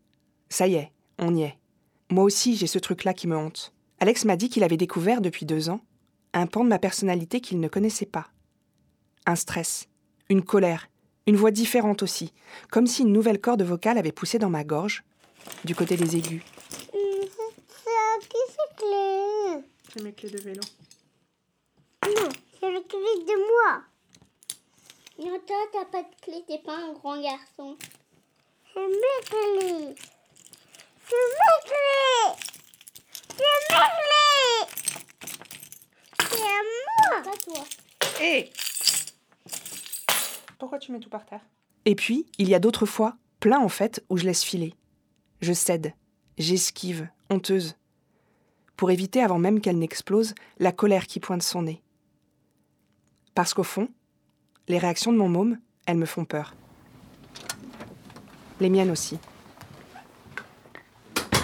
Ça 0.48 0.66
y 0.66 0.74
est, 0.74 0.92
on 1.18 1.34
y 1.34 1.42
est. 1.42 1.58
Moi 2.10 2.24
aussi, 2.24 2.56
j'ai 2.56 2.66
ce 2.66 2.78
truc-là 2.78 3.14
qui 3.14 3.26
me 3.26 3.36
honte. 3.36 3.72
Alex 4.02 4.24
m'a 4.24 4.34
dit 4.34 4.48
qu'il 4.48 4.64
avait 4.64 4.76
découvert 4.76 5.20
depuis 5.20 5.46
deux 5.46 5.70
ans 5.70 5.80
un 6.32 6.48
pan 6.48 6.64
de 6.64 6.68
ma 6.68 6.80
personnalité 6.80 7.40
qu'il 7.40 7.60
ne 7.60 7.68
connaissait 7.68 8.04
pas. 8.04 8.26
Un 9.26 9.36
stress, 9.36 9.86
une 10.28 10.42
colère, 10.42 10.88
une 11.28 11.36
voix 11.36 11.52
différente 11.52 12.02
aussi, 12.02 12.32
comme 12.72 12.88
si 12.88 13.02
une 13.02 13.12
nouvelle 13.12 13.40
corde 13.40 13.62
vocale 13.62 13.98
avait 13.98 14.10
poussé 14.10 14.40
dans 14.40 14.50
ma 14.50 14.64
gorge, 14.64 15.04
du 15.64 15.76
côté 15.76 15.96
des 15.96 16.16
aigus. 16.16 16.42
Ça, 16.58 18.18
qui 18.28 18.38
c'est 18.48 18.76
clé 18.76 19.62
C'est 19.94 20.02
mes 20.02 20.12
clés 20.12 20.30
de 20.30 20.38
vélo. 20.38 20.62
Non, 22.04 22.28
c'est 22.58 22.72
la 22.72 22.80
clé 22.80 23.24
de 23.24 23.36
moi. 23.38 23.82
Non, 25.20 25.38
toi, 25.46 25.56
t'as 25.72 25.84
pas 25.84 26.02
de 26.02 26.20
clé, 26.20 26.42
t'es 26.48 26.58
pas 26.58 26.76
un 26.76 26.92
grand 26.92 27.22
garçon. 27.22 27.76
C'est 28.74 28.80
mes 28.80 29.24
clés. 29.26 29.94
C'est 31.06 31.14
mes 31.14 31.68
clés. 31.68 32.51
C'est 33.36 33.44
mes 33.72 33.86
clés. 33.98 34.66
C'est 36.18 36.42
à 36.42 36.60
moi. 36.68 37.22
Pas 37.22 37.36
toi. 37.44 37.64
Hé 38.20 38.50
Pourquoi 40.58 40.78
tu 40.78 40.92
mets 40.92 41.00
tout 41.00 41.10
par 41.10 41.24
terre? 41.24 41.40
Et 41.84 41.94
puis, 41.94 42.26
il 42.38 42.48
y 42.48 42.54
a 42.54 42.60
d'autres 42.60 42.86
fois, 42.86 43.16
plein 43.40 43.60
en 43.60 43.68
fait, 43.68 44.04
où 44.08 44.16
je 44.16 44.24
laisse 44.24 44.44
filer. 44.44 44.74
Je 45.40 45.52
cède, 45.52 45.94
j'esquive, 46.38 47.08
honteuse, 47.30 47.76
pour 48.76 48.90
éviter 48.90 49.22
avant 49.22 49.38
même 49.38 49.60
qu'elle 49.60 49.78
n'explose 49.78 50.34
la 50.58 50.72
colère 50.72 51.06
qui 51.06 51.20
pointe 51.20 51.42
son 51.42 51.62
nez. 51.62 51.82
Parce 53.34 53.54
qu'au 53.54 53.64
fond, 53.64 53.88
les 54.68 54.78
réactions 54.78 55.12
de 55.12 55.18
mon 55.18 55.28
môme, 55.28 55.58
elles 55.86 55.96
me 55.96 56.06
font 56.06 56.24
peur. 56.24 56.54
Les 58.60 58.70
miennes 58.70 58.90
aussi. 58.90 59.18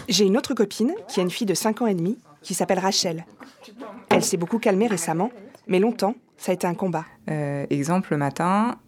J'ai 0.09 0.25
une 0.25 0.38
autre 0.38 0.55
copine 0.55 0.95
qui 1.09 1.21
a 1.21 1.23
une 1.23 1.31
fille 1.31 1.47
de 1.47 1.55
5 1.55 1.83
ans 1.83 1.87
et 1.87 1.95
demi 1.95 2.19
qui 2.43 2.55
s'appelle 2.55 2.79
Rachel. 2.79 3.27
Elle 4.09 4.25
s'est 4.25 4.38
beaucoup 4.38 4.59
calmée 4.59 4.87
récemment, 4.87 5.31
mais 5.67 5.79
longtemps, 5.79 6.15
ça 6.38 6.53
a 6.53 6.55
été 6.55 6.67
un 6.67 6.75
combat. 6.75 7.05
Euh, 7.31 7.67
exemple, 7.69 8.09
le 8.12 8.17
matin, 8.17 8.79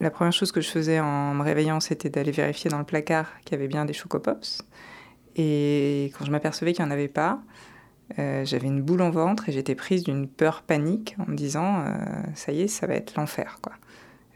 la 0.00 0.10
première 0.10 0.32
chose 0.32 0.52
que 0.52 0.60
je 0.60 0.68
faisais 0.68 1.00
en 1.00 1.34
me 1.34 1.42
réveillant, 1.42 1.80
c'était 1.80 2.08
d'aller 2.08 2.30
vérifier 2.30 2.70
dans 2.70 2.78
le 2.78 2.84
placard 2.84 3.40
qu'il 3.40 3.52
y 3.52 3.54
avait 3.56 3.66
bien 3.66 3.84
des 3.84 3.92
Chocopops. 3.92 4.62
Et 5.34 6.12
quand 6.16 6.24
je 6.24 6.30
m'apercevais 6.30 6.72
qu'il 6.72 6.84
n'y 6.84 6.88
en 6.88 6.92
avait 6.92 7.08
pas, 7.08 7.40
euh, 8.18 8.44
j'avais 8.44 8.68
une 8.68 8.82
boule 8.82 9.02
en 9.02 9.10
ventre 9.10 9.48
et 9.48 9.52
j'étais 9.52 9.74
prise 9.74 10.04
d'une 10.04 10.28
peur 10.28 10.62
panique 10.62 11.16
en 11.18 11.28
me 11.30 11.36
disant 11.36 11.80
euh, 11.80 11.94
ça 12.34 12.52
y 12.52 12.62
est, 12.62 12.68
ça 12.68 12.86
va 12.86 12.94
être 12.94 13.16
l'enfer. 13.16 13.58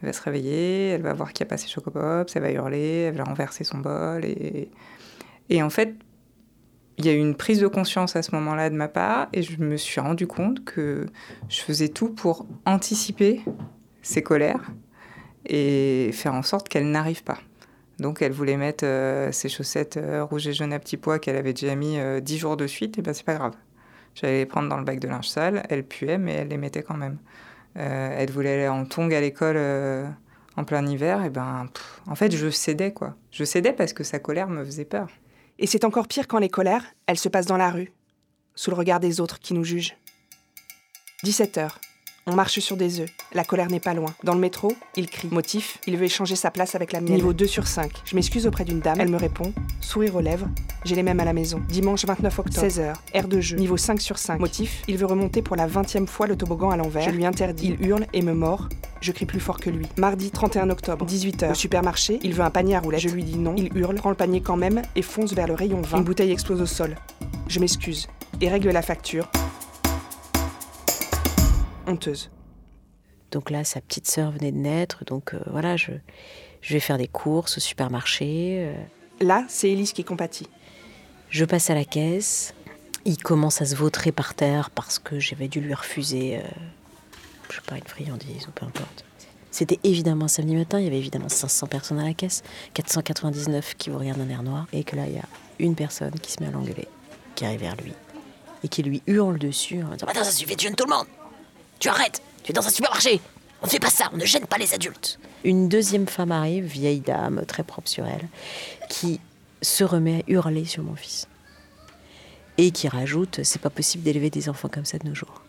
Elle 0.02 0.06
va 0.06 0.12
se 0.12 0.22
réveiller, 0.22 0.88
elle 0.88 1.02
va 1.02 1.12
voir 1.12 1.32
qu'il 1.32 1.44
n'y 1.44 1.48
a 1.48 1.50
pas 1.50 1.58
ses 1.58 1.68
Chocopops, 1.68 2.34
elle 2.34 2.42
va 2.42 2.50
hurler, 2.50 3.06
elle 3.08 3.16
va 3.16 3.24
renverser 3.24 3.62
son 3.62 3.78
bol. 3.78 4.24
Et, 4.24 4.70
et 5.50 5.62
en 5.62 5.70
fait, 5.70 5.94
il 6.96 7.06
y 7.06 7.08
a 7.08 7.12
eu 7.12 7.18
une 7.18 7.34
prise 7.34 7.60
de 7.60 7.66
conscience 7.66 8.16
à 8.16 8.22
ce 8.22 8.34
moment-là 8.34 8.70
de 8.70 8.74
ma 8.74 8.88
part 8.88 9.28
et 9.32 9.42
je 9.42 9.58
me 9.58 9.76
suis 9.76 10.00
rendu 10.00 10.26
compte 10.26 10.64
que 10.64 11.06
je 11.48 11.60
faisais 11.60 11.88
tout 11.88 12.10
pour 12.10 12.46
anticiper 12.66 13.40
ces 14.02 14.22
colères 14.22 14.70
et 15.46 16.10
faire 16.12 16.34
en 16.34 16.42
sorte 16.42 16.68
qu'elles 16.68 16.90
n'arrivent 16.90 17.24
pas. 17.24 17.38
Donc 17.98 18.22
elle 18.22 18.32
voulait 18.32 18.56
mettre 18.56 18.84
euh, 18.86 19.30
ses 19.30 19.48
chaussettes 19.48 19.98
euh, 19.98 20.24
rouges 20.24 20.46
et 20.46 20.54
jaunes 20.54 20.72
à 20.72 20.78
petits 20.78 20.96
pois 20.96 21.18
qu'elle 21.18 21.36
avait 21.36 21.52
déjà 21.52 21.74
mis 21.74 21.98
euh, 21.98 22.20
10 22.20 22.38
jours 22.38 22.56
de 22.56 22.66
suite, 22.66 22.98
et 22.98 23.02
ben 23.02 23.12
c'est 23.12 23.26
pas 23.26 23.34
grave. 23.34 23.54
J'allais 24.14 24.38
les 24.38 24.46
prendre 24.46 24.68
dans 24.68 24.78
le 24.78 24.84
bac 24.84 24.98
de 25.00 25.06
linge 25.06 25.28
sale, 25.28 25.64
elle 25.68 25.84
puait, 25.84 26.16
mais 26.16 26.32
elle 26.32 26.48
les 26.48 26.56
mettait 26.56 26.82
quand 26.82 26.96
même. 26.96 27.18
Elle 27.74 28.30
voulait 28.32 28.54
aller 28.54 28.68
en 28.68 28.84
tongs 28.84 29.12
à 29.12 29.20
l'école 29.20 29.56
en 30.56 30.64
plein 30.64 30.84
hiver, 30.84 31.24
et 31.24 31.30
ben 31.30 31.68
pff, 31.72 32.02
en 32.08 32.16
fait 32.16 32.34
je 32.34 32.50
cédais 32.50 32.92
quoi. 32.92 33.14
Je 33.30 33.44
cédais 33.44 33.72
parce 33.72 33.92
que 33.92 34.02
sa 34.02 34.18
colère 34.18 34.48
me 34.48 34.64
faisait 34.64 34.84
peur. 34.84 35.08
Et 35.60 35.66
c'est 35.66 35.84
encore 35.84 36.08
pire 36.08 36.26
quand 36.26 36.38
les 36.38 36.48
colères, 36.48 36.84
elles 37.06 37.18
se 37.18 37.28
passent 37.28 37.46
dans 37.46 37.58
la 37.58 37.70
rue, 37.70 37.92
sous 38.54 38.70
le 38.70 38.76
regard 38.76 38.98
des 38.98 39.20
autres 39.20 39.38
qui 39.38 39.52
nous 39.52 39.62
jugent. 39.62 39.94
17 41.22 41.58
heures. 41.58 41.78
On 42.30 42.36
marche 42.36 42.60
sur 42.60 42.76
des 42.76 43.00
œufs. 43.00 43.10
La 43.34 43.42
colère 43.42 43.68
n'est 43.68 43.80
pas 43.80 43.92
loin. 43.92 44.14
Dans 44.22 44.34
le 44.34 44.40
métro, 44.40 44.72
il 44.94 45.10
crie. 45.10 45.26
Motif, 45.32 45.78
il 45.88 45.96
veut 45.96 46.04
échanger 46.04 46.36
sa 46.36 46.52
place 46.52 46.76
avec 46.76 46.92
la 46.92 47.00
mienne. 47.00 47.14
Niveau 47.14 47.32
2 47.32 47.44
sur 47.48 47.66
5. 47.66 47.90
Je 48.04 48.14
m'excuse 48.14 48.46
auprès 48.46 48.64
d'une 48.64 48.78
dame. 48.78 49.00
Elle 49.00 49.08
me 49.08 49.16
répond. 49.16 49.52
Sourire 49.80 50.14
aux 50.14 50.20
lèvres. 50.20 50.46
J'ai 50.84 50.94
les 50.94 51.02
mêmes 51.02 51.18
à 51.18 51.24
la 51.24 51.32
maison. 51.32 51.60
Dimanche 51.68 52.04
29 52.04 52.38
octobre. 52.38 52.64
16h. 52.68 52.94
Air 53.14 53.26
de 53.26 53.40
jeu. 53.40 53.56
Niveau 53.56 53.76
5 53.76 54.00
sur 54.00 54.16
5. 54.16 54.38
Motif, 54.38 54.82
il 54.86 54.96
veut 54.96 55.06
remonter 55.06 55.42
pour 55.42 55.56
la 55.56 55.66
20e 55.66 56.06
fois 56.06 56.28
le 56.28 56.36
toboggan 56.36 56.70
à 56.70 56.76
l'envers. 56.76 57.02
Je 57.02 57.10
lui 57.10 57.26
interdis. 57.26 57.76
Il 57.80 57.84
hurle 57.84 58.06
et 58.12 58.22
me 58.22 58.32
mord. 58.32 58.68
Je 59.00 59.10
crie 59.10 59.26
plus 59.26 59.40
fort 59.40 59.58
que 59.58 59.68
lui. 59.68 59.86
Mardi 59.96 60.30
31 60.30 60.70
octobre. 60.70 61.04
18h. 61.04 61.50
Au 61.50 61.54
supermarché, 61.54 62.20
il 62.22 62.32
veut 62.32 62.44
un 62.44 62.50
panier 62.50 62.76
à 62.76 62.80
roulettes. 62.80 63.00
Je 63.00 63.08
lui 63.08 63.24
dis 63.24 63.38
non. 63.38 63.56
Il 63.56 63.76
hurle, 63.76 63.96
prend 63.96 64.10
le 64.10 64.16
panier 64.16 64.40
quand 64.40 64.56
même 64.56 64.82
et 64.94 65.02
fonce 65.02 65.32
vers 65.32 65.48
le 65.48 65.54
rayon 65.54 65.82
20. 65.82 65.98
Une 65.98 66.04
bouteille 66.04 66.30
explose 66.30 66.60
au 66.60 66.66
sol. 66.66 66.94
Je 67.48 67.58
m'excuse 67.58 68.06
et 68.40 68.48
règle 68.48 68.70
la 68.70 68.82
facture. 68.82 69.28
Honteuse. 71.90 72.30
Donc 73.30 73.50
là, 73.50 73.62
sa 73.64 73.80
petite 73.80 74.08
sœur 74.08 74.32
venait 74.32 74.50
de 74.52 74.56
naître, 74.56 75.04
donc 75.04 75.34
euh, 75.34 75.40
voilà, 75.50 75.76
je, 75.76 75.92
je 76.62 76.72
vais 76.74 76.80
faire 76.80 76.98
des 76.98 77.06
courses 77.08 77.58
au 77.58 77.60
supermarché. 77.60 78.56
euh, 78.60 78.74
Là, 79.24 79.44
c'est 79.48 79.70
Élise 79.70 79.92
qui 79.92 80.02
compatit. 80.04 80.48
Je 81.28 81.44
passe 81.44 81.70
à 81.70 81.74
la 81.74 81.84
caisse. 81.84 82.54
Il 83.04 83.18
commence 83.22 83.62
à 83.62 83.66
se 83.66 83.74
vautrer 83.76 84.12
par 84.12 84.34
terre 84.34 84.70
parce 84.70 84.98
que 84.98 85.18
j'avais 85.20 85.46
dû 85.48 85.60
lui 85.60 85.74
refuser, 85.74 86.38
euh, 86.38 86.42
je 87.50 87.56
sais 87.56 87.60
pas, 87.66 87.76
une 87.76 87.86
friandise 87.86 88.48
ou 88.48 88.50
peu 88.50 88.66
importe. 88.66 89.04
C'était 89.52 89.78
évidemment 89.84 90.26
un 90.26 90.28
samedi 90.28 90.54
matin, 90.54 90.78
il 90.78 90.84
y 90.84 90.86
avait 90.86 90.98
évidemment 90.98 91.28
500 91.28 91.66
personnes 91.66 91.98
à 91.98 92.04
la 92.04 92.14
caisse, 92.14 92.42
499 92.74 93.74
qui 93.76 93.90
vous 93.90 93.98
regardent 93.98 94.18
d'un 94.20 94.28
air 94.28 94.42
noir, 94.44 94.66
et 94.72 94.84
que 94.84 94.94
là, 94.96 95.06
il 95.06 95.14
y 95.14 95.18
a 95.18 95.24
une 95.58 95.74
personne 95.74 96.12
qui 96.20 96.30
se 96.32 96.40
met 96.40 96.48
à 96.48 96.52
l'engueuler, 96.52 96.86
qui 97.34 97.44
arrive 97.44 97.60
vers 97.60 97.76
lui, 97.76 97.92
et 98.62 98.68
qui 98.68 98.82
lui 98.84 99.02
hurle 99.08 99.38
dessus 99.38 99.82
en 99.82 99.90
disant 99.90 100.06
Attends, 100.08 100.22
ça 100.24 100.30
suffit, 100.30 100.56
tu 100.56 100.66
gênes 100.66 100.76
tout 100.76 100.84
le 100.86 100.94
monde 100.94 101.06
Tu 101.80 101.88
arrêtes 101.88 102.22
Tu 102.44 102.50
es 102.50 102.54
dans 102.54 102.66
un 102.66 102.70
supermarché 102.70 103.20
On 103.62 103.66
ne 103.66 103.70
fait 103.70 103.80
pas 103.80 103.88
ça, 103.88 104.10
on 104.12 104.18
ne 104.18 104.26
gêne 104.26 104.46
pas 104.46 104.58
les 104.58 104.74
adultes 104.74 105.18
Une 105.44 105.68
deuxième 105.68 106.06
femme 106.06 106.30
arrive, 106.30 106.64
vieille 106.64 107.00
dame, 107.00 107.44
très 107.46 107.62
propre 107.62 107.88
sur 107.88 108.06
elle, 108.06 108.28
qui 108.90 109.18
se 109.62 109.82
remet 109.82 110.18
à 110.18 110.30
hurler 110.30 110.66
sur 110.66 110.82
mon 110.82 110.94
fils. 110.94 111.26
Et 112.58 112.70
qui 112.70 112.86
rajoute 112.86 113.40
C'est 113.44 113.62
pas 113.62 113.70
possible 113.70 114.04
d'élever 114.04 114.28
des 114.28 114.50
enfants 114.50 114.68
comme 114.68 114.84
ça 114.84 114.98
de 114.98 115.08
nos 115.08 115.14
jours. 115.14 115.42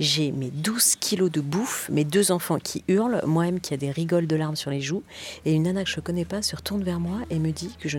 J'ai 0.00 0.32
mes 0.32 0.50
12 0.50 0.96
kilos 0.96 1.30
de 1.30 1.40
bouffe, 1.40 1.88
mes 1.90 2.04
deux 2.04 2.32
enfants 2.32 2.58
qui 2.58 2.82
hurlent, 2.88 3.22
moi-même 3.24 3.60
qui 3.60 3.72
a 3.72 3.76
des 3.76 3.92
rigoles 3.92 4.26
de 4.26 4.34
larmes 4.34 4.56
sur 4.56 4.72
les 4.72 4.80
joues, 4.80 5.04
et 5.44 5.52
une 5.52 5.62
nana 5.62 5.84
que 5.84 5.90
je 5.90 6.00
connais 6.00 6.24
pas 6.24 6.42
se 6.42 6.56
retourne 6.56 6.82
vers 6.82 6.98
moi 6.98 7.20
et 7.30 7.38
me 7.38 7.52
dit 7.52 7.76
que 7.78 7.88
je, 7.88 7.98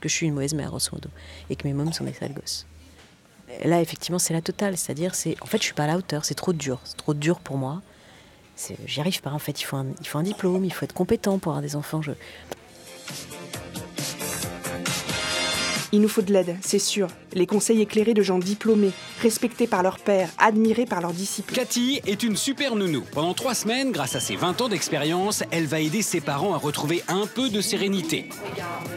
que 0.00 0.10
je 0.10 0.14
suis 0.14 0.26
une 0.26 0.34
mauvaise 0.34 0.52
mère, 0.52 0.68
grosso 0.68 0.90
modo, 0.92 1.08
et 1.48 1.56
que 1.56 1.66
mes 1.66 1.72
mômes 1.72 1.94
sont 1.94 2.04
des 2.04 2.12
sales 2.12 2.34
gosses. 2.34 2.66
Là, 3.64 3.80
effectivement, 3.80 4.18
c'est 4.18 4.34
la 4.34 4.42
totale, 4.42 4.76
c'est-à-dire, 4.76 5.14
c'est, 5.14 5.36
en 5.40 5.46
fait, 5.46 5.58
je 5.58 5.64
suis 5.64 5.74
pas 5.74 5.84
à 5.84 5.86
la 5.86 5.96
hauteur, 5.96 6.24
c'est 6.24 6.34
trop 6.34 6.52
dur, 6.52 6.80
c'est 6.84 6.96
trop 6.96 7.14
dur 7.14 7.40
pour 7.40 7.56
moi. 7.56 7.82
J'y 8.86 9.00
arrive 9.00 9.20
pas, 9.20 9.30
en 9.30 9.38
fait, 9.38 9.60
il 9.60 9.64
faut, 9.64 9.76
un, 9.76 10.22
diplôme, 10.22 10.64
il 10.64 10.72
faut 10.72 10.84
être 10.84 10.92
compétent 10.92 11.38
pour 11.38 11.52
avoir 11.52 11.62
des 11.62 11.76
enfants. 11.76 12.00
Il 15.90 16.02
nous 16.02 16.08
faut 16.08 16.20
de 16.20 16.32
l'aide, 16.32 16.56
c'est 16.60 16.78
sûr. 16.78 17.08
Les 17.32 17.46
conseils 17.46 17.80
éclairés 17.80 18.12
de 18.12 18.20
gens 18.20 18.38
diplômés, 18.38 18.92
respectés 19.22 19.66
par 19.66 19.82
leur 19.82 19.98
père, 19.98 20.28
admirés 20.36 20.84
par 20.84 21.00
leurs 21.00 21.14
disciples. 21.14 21.54
Cathy 21.54 22.02
est 22.06 22.22
une 22.22 22.36
super 22.36 22.76
nounou. 22.76 23.04
Pendant 23.12 23.32
trois 23.32 23.54
semaines, 23.54 23.90
grâce 23.90 24.14
à 24.14 24.20
ses 24.20 24.36
20 24.36 24.60
ans 24.60 24.68
d'expérience, 24.68 25.42
elle 25.50 25.66
va 25.66 25.80
aider 25.80 26.02
ses 26.02 26.20
parents 26.20 26.52
à 26.52 26.58
retrouver 26.58 27.02
un 27.08 27.26
peu 27.26 27.48
de 27.48 27.62
sérénité. 27.62 28.28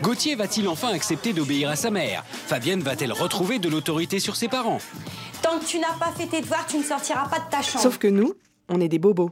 Gauthier 0.01 0.36
va-t-il 0.36 0.67
enfin 0.67 0.89
accepter 0.89 1.31
d'obéir 1.31 1.69
à 1.69 1.77
sa 1.77 1.91
mère? 1.91 2.25
Fabienne 2.25 2.81
va-t-elle 2.81 3.13
retrouver 3.13 3.57
de 3.57 3.69
l'autorité 3.69 4.19
sur 4.19 4.36
ses 4.36 4.50
parents? 4.50 4.79
Tant 5.41 5.60
que 5.60 5.65
tu 5.65 5.79
n'as 5.79 5.93
pas 5.93 6.12
fait 6.12 6.27
tes 6.27 6.41
devoirs, 6.41 6.65
tu 6.67 6.77
ne 6.77 6.83
sortiras 6.83 7.29
pas 7.29 7.39
de 7.39 7.50
ta 7.50 7.62
chambre. 7.62 7.83
Sauf 7.83 8.00
que 8.00 8.07
nous, 8.07 8.33
on 8.67 8.81
est 8.81 8.89
des 8.89 9.00
bobos. 9.00 9.31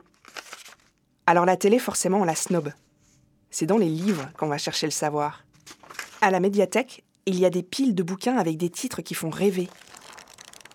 Alors 1.28 1.46
la 1.46 1.58
télé, 1.58 1.78
forcément, 1.78 2.22
on 2.22 2.24
la 2.24 2.36
snob. 2.36 2.72
C'est 3.52 3.66
dans 3.66 3.78
les 3.78 3.90
livres 3.90 4.30
qu'on 4.38 4.48
va 4.48 4.58
chercher 4.58 4.88
le 4.88 4.92
savoir. 4.92 5.44
À 6.22 6.32
la 6.32 6.40
médiathèque, 6.40 7.04
il 7.30 7.40
y 7.40 7.46
a 7.46 7.52
des 7.52 7.62
piles 7.62 7.94
de 7.94 8.02
bouquins 8.02 8.38
avec 8.38 8.58
des 8.58 8.72
titres 8.72 9.02
qui 9.02 9.14
font 9.14 9.30
rêver. 9.30 9.70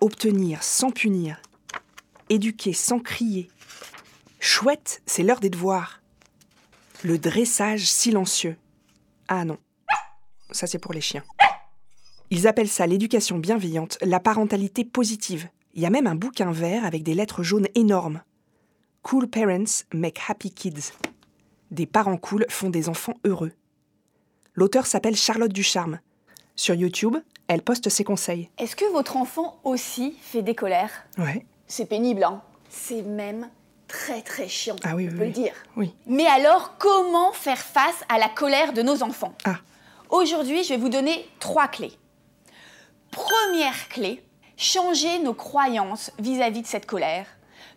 Obtenir 0.00 0.62
sans 0.62 0.92
punir. 0.92 1.42
Éduquer 2.28 2.72
sans 2.72 3.00
crier. 3.00 3.50
Chouette, 4.38 5.02
c'est 5.04 5.24
l'heure 5.24 5.40
des 5.40 5.50
devoirs. 5.50 6.00
Le 7.02 7.18
dressage 7.18 7.86
silencieux. 7.86 8.56
Ah 9.26 9.44
non, 9.44 9.58
ça 10.52 10.68
c'est 10.68 10.78
pour 10.78 10.94
les 10.94 11.00
chiens. 11.00 11.24
Ils 12.30 12.46
appellent 12.46 12.68
ça 12.68 12.86
l'éducation 12.86 13.38
bienveillante, 13.38 13.98
la 14.00 14.20
parentalité 14.20 14.84
positive. 14.84 15.48
Il 15.74 15.82
y 15.82 15.86
a 15.86 15.90
même 15.90 16.06
un 16.06 16.14
bouquin 16.14 16.52
vert 16.52 16.84
avec 16.84 17.02
des 17.02 17.14
lettres 17.14 17.42
jaunes 17.42 17.68
énormes. 17.74 18.22
Cool 19.02 19.26
parents 19.28 19.82
make 19.92 20.20
happy 20.28 20.52
kids. 20.52 20.92
Des 21.72 21.86
parents 21.86 22.16
cool 22.16 22.46
font 22.48 22.70
des 22.70 22.88
enfants 22.88 23.18
heureux. 23.24 23.52
L'auteur 24.54 24.86
s'appelle 24.86 25.16
Charlotte 25.16 25.52
Ducharme. 25.52 25.98
Sur 26.56 26.74
YouTube, 26.74 27.16
elle 27.48 27.62
poste 27.62 27.88
ses 27.88 28.04
conseils. 28.04 28.48
Est-ce 28.58 28.76
que 28.76 28.84
votre 28.92 29.16
enfant 29.16 29.58
aussi 29.64 30.16
fait 30.20 30.42
des 30.42 30.54
colères? 30.54 30.90
Ouais. 31.18 31.44
C'est 31.66 31.86
pénible, 31.86 32.24
hein 32.24 32.42
C'est 32.68 33.02
même 33.02 33.48
très 33.88 34.22
très 34.22 34.48
chiant, 34.48 34.76
Ah 34.84 34.94
oui, 34.94 35.08
on 35.08 35.12
oui, 35.12 35.16
peut 35.16 35.20
oui. 35.22 35.26
le 35.28 35.32
dire. 35.32 35.52
Oui. 35.76 35.94
Mais 36.06 36.26
alors, 36.26 36.74
comment 36.78 37.32
faire 37.32 37.58
face 37.58 38.02
à 38.08 38.18
la 38.18 38.28
colère 38.28 38.72
de 38.72 38.82
nos 38.82 39.02
enfants? 39.02 39.34
Ah. 39.44 39.56
Aujourd'hui, 40.10 40.62
je 40.64 40.70
vais 40.70 40.76
vous 40.78 40.88
donner 40.88 41.28
trois 41.40 41.68
clés. 41.68 41.92
Première 43.10 43.88
clé, 43.88 44.22
changer 44.56 45.18
nos 45.20 45.34
croyances 45.34 46.10
vis-à-vis 46.18 46.62
de 46.62 46.66
cette 46.66 46.86
colère, 46.86 47.26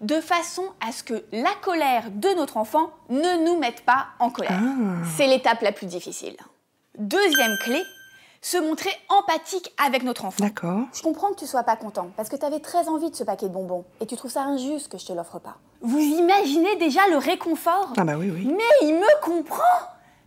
de 0.01 0.21
façon 0.21 0.63
à 0.85 0.91
ce 0.91 1.03
que 1.03 1.25
la 1.31 1.53
colère 1.61 2.09
de 2.11 2.29
notre 2.35 2.57
enfant 2.57 2.91
ne 3.09 3.45
nous 3.45 3.57
mette 3.59 3.81
pas 3.81 4.07
en 4.19 4.29
colère. 4.29 4.59
Ah. 4.61 5.03
C'est 5.15 5.27
l'étape 5.27 5.61
la 5.61 5.71
plus 5.71 5.87
difficile. 5.87 6.35
Deuxième 6.97 7.57
clé, 7.63 7.81
se 8.41 8.57
montrer 8.57 8.91
empathique 9.09 9.73
avec 9.83 10.03
notre 10.03 10.25
enfant. 10.25 10.43
D'accord. 10.43 10.81
Je 10.93 11.01
comprends 11.01 11.29
que 11.29 11.39
tu 11.39 11.47
sois 11.47 11.63
pas 11.63 11.75
content, 11.75 12.09
parce 12.15 12.29
que 12.29 12.35
tu 12.35 12.45
avais 12.45 12.59
très 12.59 12.87
envie 12.87 13.09
de 13.09 13.15
ce 13.15 13.23
paquet 13.23 13.47
de 13.47 13.53
bonbons, 13.53 13.85
et 14.01 14.05
tu 14.05 14.15
trouves 14.15 14.31
ça 14.31 14.43
injuste 14.43 14.91
que 14.91 14.97
je 14.97 15.05
te 15.05 15.13
l'offre 15.13 15.39
pas. 15.39 15.57
Vous 15.81 15.99
imaginez 15.99 16.75
déjà 16.77 17.07
le 17.09 17.17
réconfort 17.17 17.93
Ah 17.97 18.03
bah 18.03 18.15
oui, 18.17 18.31
oui. 18.31 18.45
Mais 18.45 18.87
il 18.87 18.95
me 18.95 19.21
comprend 19.21 19.63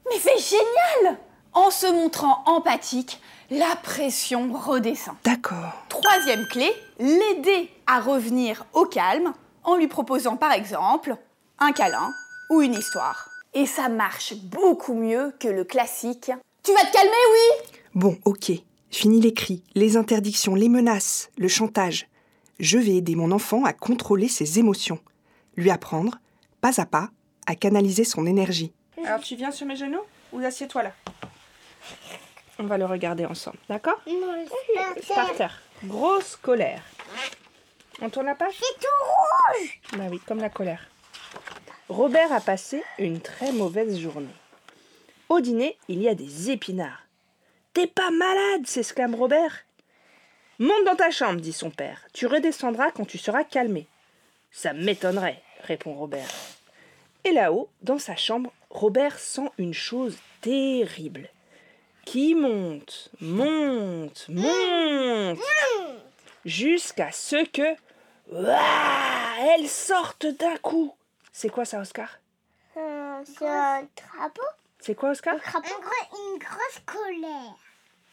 Mais 0.09 0.19
c'est 0.19 0.39
génial 0.39 1.19
En 1.53 1.71
se 1.71 1.87
montrant 1.87 2.43
empathique, 2.47 3.21
la 3.51 3.75
pression 3.83 4.53
redescend. 4.53 5.17
D'accord. 5.25 5.73
Troisième 5.89 6.47
clé, 6.47 6.73
l'aider 7.01 7.71
à 7.87 8.01
revenir 8.01 8.65
au 8.75 8.85
calme 8.85 9.33
en 9.65 9.75
lui 9.77 9.89
proposant 9.89 10.37
par 10.37 10.53
exemple 10.53 11.17
un 11.59 11.73
câlin 11.73 12.13
ou 12.51 12.63
une 12.63 12.75
histoire. 12.75 13.29
Et 13.53 13.67
ça 13.67 13.89
marche 13.89 14.35
beaucoup 14.35 14.95
mieux 14.95 15.35
que 15.41 15.49
le 15.49 15.65
classique. 15.65 16.31
Tu 16.63 16.73
vas 16.73 16.85
te 16.85 16.93
calmer, 16.93 17.11
oui 17.11 17.80
Bon, 17.95 18.19
ok. 18.25 18.53
Fini 18.91 19.21
les 19.21 19.35
cris, 19.35 19.63
les 19.75 19.97
interdictions, 19.97 20.55
les 20.55 20.69
menaces, 20.69 21.31
le 21.37 21.49
chantage. 21.49 22.09
Je 22.59 22.79
vais 22.79 22.97
aider 22.97 23.15
mon 23.15 23.31
enfant 23.33 23.65
à 23.65 23.73
contrôler 23.73 24.29
ses 24.29 24.59
émotions. 24.59 24.99
Lui 25.57 25.71
apprendre, 25.71 26.19
pas 26.61 26.81
à 26.81 26.87
pas, 26.87 27.11
à 27.47 27.55
canaliser 27.55 28.05
son 28.05 28.27
énergie. 28.27 28.73
Alors 29.05 29.21
tu 29.21 29.35
viens 29.35 29.51
sur 29.51 29.67
mes 29.67 29.77
genoux 29.77 30.03
ou 30.33 30.39
assieds-toi 30.41 30.83
là? 30.85 30.93
On 32.59 32.65
va 32.65 32.79
le 32.79 32.85
regarder 32.85 33.25
ensemble, 33.25 33.59
d'accord? 33.69 34.01
Par 35.09 35.35
terre. 35.35 35.63
Grosse 35.85 36.37
colère. 36.37 36.83
On 38.03 38.11
tourne 38.11 38.27
la 38.27 38.35
page? 38.35 38.55
C'est 38.59 38.79
tout 38.79 38.87
rouge 39.07 39.81
Bah 39.99 40.05
oui, 40.11 40.21
comme 40.27 40.39
la 40.39 40.51
colère. 40.51 40.87
Robert 41.89 42.33
a 42.33 42.41
passé 42.41 42.83
une 42.99 43.21
très 43.21 43.53
mauvaise 43.53 43.99
journée. 43.99 44.29
Au 45.29 45.41
dîner, 45.41 45.77
il 45.89 46.03
y 46.03 46.09
a 46.09 46.15
des 46.15 46.51
épinards. 46.51 47.07
T'es 47.73 47.87
pas 47.87 48.11
malade 48.11 48.67
s'exclame 48.67 49.15
Robert. 49.15 49.65
Monte 50.59 50.85
dans 50.85 50.97
ta 50.97 51.11
chambre, 51.11 51.41
dit 51.41 51.53
son 51.53 51.71
père. 51.71 52.05
Tu 52.13 52.27
redescendras 52.27 52.91
quand 52.91 53.07
tu 53.07 53.17
seras 53.17 53.45
calmé. 53.45 53.87
Ça 54.51 54.73
m'étonnerait, 54.73 55.43
répond 55.63 55.95
Robert. 55.95 56.29
Et 57.25 57.33
là-haut, 57.33 57.69
dans 57.83 57.99
sa 57.99 58.17
chambre, 58.17 58.53
Robert 58.71 59.19
sent 59.19 59.51
une 59.59 59.75
chose 59.75 60.19
terrible. 60.41 61.29
Qui 62.05 62.35
monte, 62.35 63.11
monte, 63.21 64.27
monte, 64.29 65.39
jusqu'à 66.45 67.13
ce 67.13 67.45
que. 67.47 67.77
Ouah, 68.33 69.55
elle 69.55 69.69
sorte 69.69 70.27
d'un 70.27 70.57
coup. 70.57 70.95
C'est 71.33 71.51
quoi 71.51 71.65
ça, 71.65 71.81
Oscar? 71.81 72.19
Euh, 72.77 73.21
C'est 73.25 73.47
un 73.47 73.87
crapaud 73.95 74.43
C'est 74.81 74.95
quoi, 74.95 75.11
Oscar 75.11 75.35
Une 75.35 76.39
grosse 76.39 76.81
colère. 76.87 77.57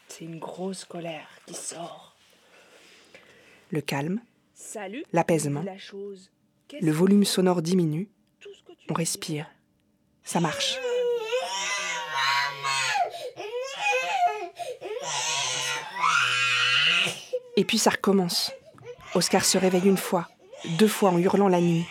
C'est 0.07 0.25
une 0.25 0.39
grosse 0.39 0.85
colère 0.85 1.27
qui 1.45 1.53
sort. 1.53 2.15
Le 3.71 3.81
calme, 3.81 4.21
Salut. 4.53 5.03
l'apaisement, 5.13 5.61
La 5.63 5.77
chose. 5.77 6.29
le 6.79 6.91
volume 6.91 7.25
sonore 7.25 7.61
diminue, 7.61 8.09
on 8.89 8.93
respire. 8.93 9.49
Ça 10.23 10.39
marche. 10.39 10.77
Et 17.55 17.63
puis 17.65 17.77
ça 17.77 17.89
recommence. 17.89 18.51
Oscar 19.15 19.43
se 19.43 19.57
réveille 19.57 19.87
une 19.87 19.97
fois, 19.97 20.27
deux 20.77 20.87
fois 20.87 21.09
en 21.11 21.17
hurlant 21.17 21.47
la 21.47 21.61
nuit. 21.61 21.85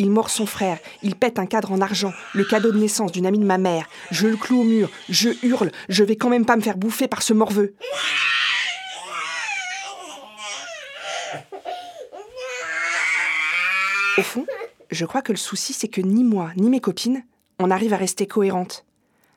Il 0.00 0.12
mord 0.12 0.30
son 0.30 0.46
frère, 0.46 0.78
il 1.02 1.16
pète 1.16 1.40
un 1.40 1.46
cadre 1.46 1.72
en 1.72 1.80
argent, 1.80 2.12
le 2.32 2.44
cadeau 2.44 2.70
de 2.70 2.78
naissance 2.78 3.10
d'une 3.10 3.26
amie 3.26 3.40
de 3.40 3.44
ma 3.44 3.58
mère. 3.58 3.88
Je 4.12 4.28
le 4.28 4.36
cloue 4.36 4.60
au 4.60 4.64
mur, 4.64 4.88
je 5.08 5.30
hurle, 5.42 5.72
je 5.88 6.04
vais 6.04 6.14
quand 6.14 6.28
même 6.28 6.46
pas 6.46 6.54
me 6.54 6.62
faire 6.62 6.76
bouffer 6.76 7.08
par 7.08 7.20
ce 7.20 7.34
morveux. 7.34 7.74
Au 14.18 14.22
fond, 14.22 14.46
je 14.92 15.04
crois 15.04 15.20
que 15.20 15.32
le 15.32 15.38
souci, 15.38 15.72
c'est 15.72 15.88
que 15.88 16.00
ni 16.00 16.22
moi, 16.22 16.52
ni 16.56 16.70
mes 16.70 16.80
copines, 16.80 17.24
on 17.58 17.72
arrive 17.72 17.92
à 17.92 17.96
rester 17.96 18.28
cohérentes, 18.28 18.84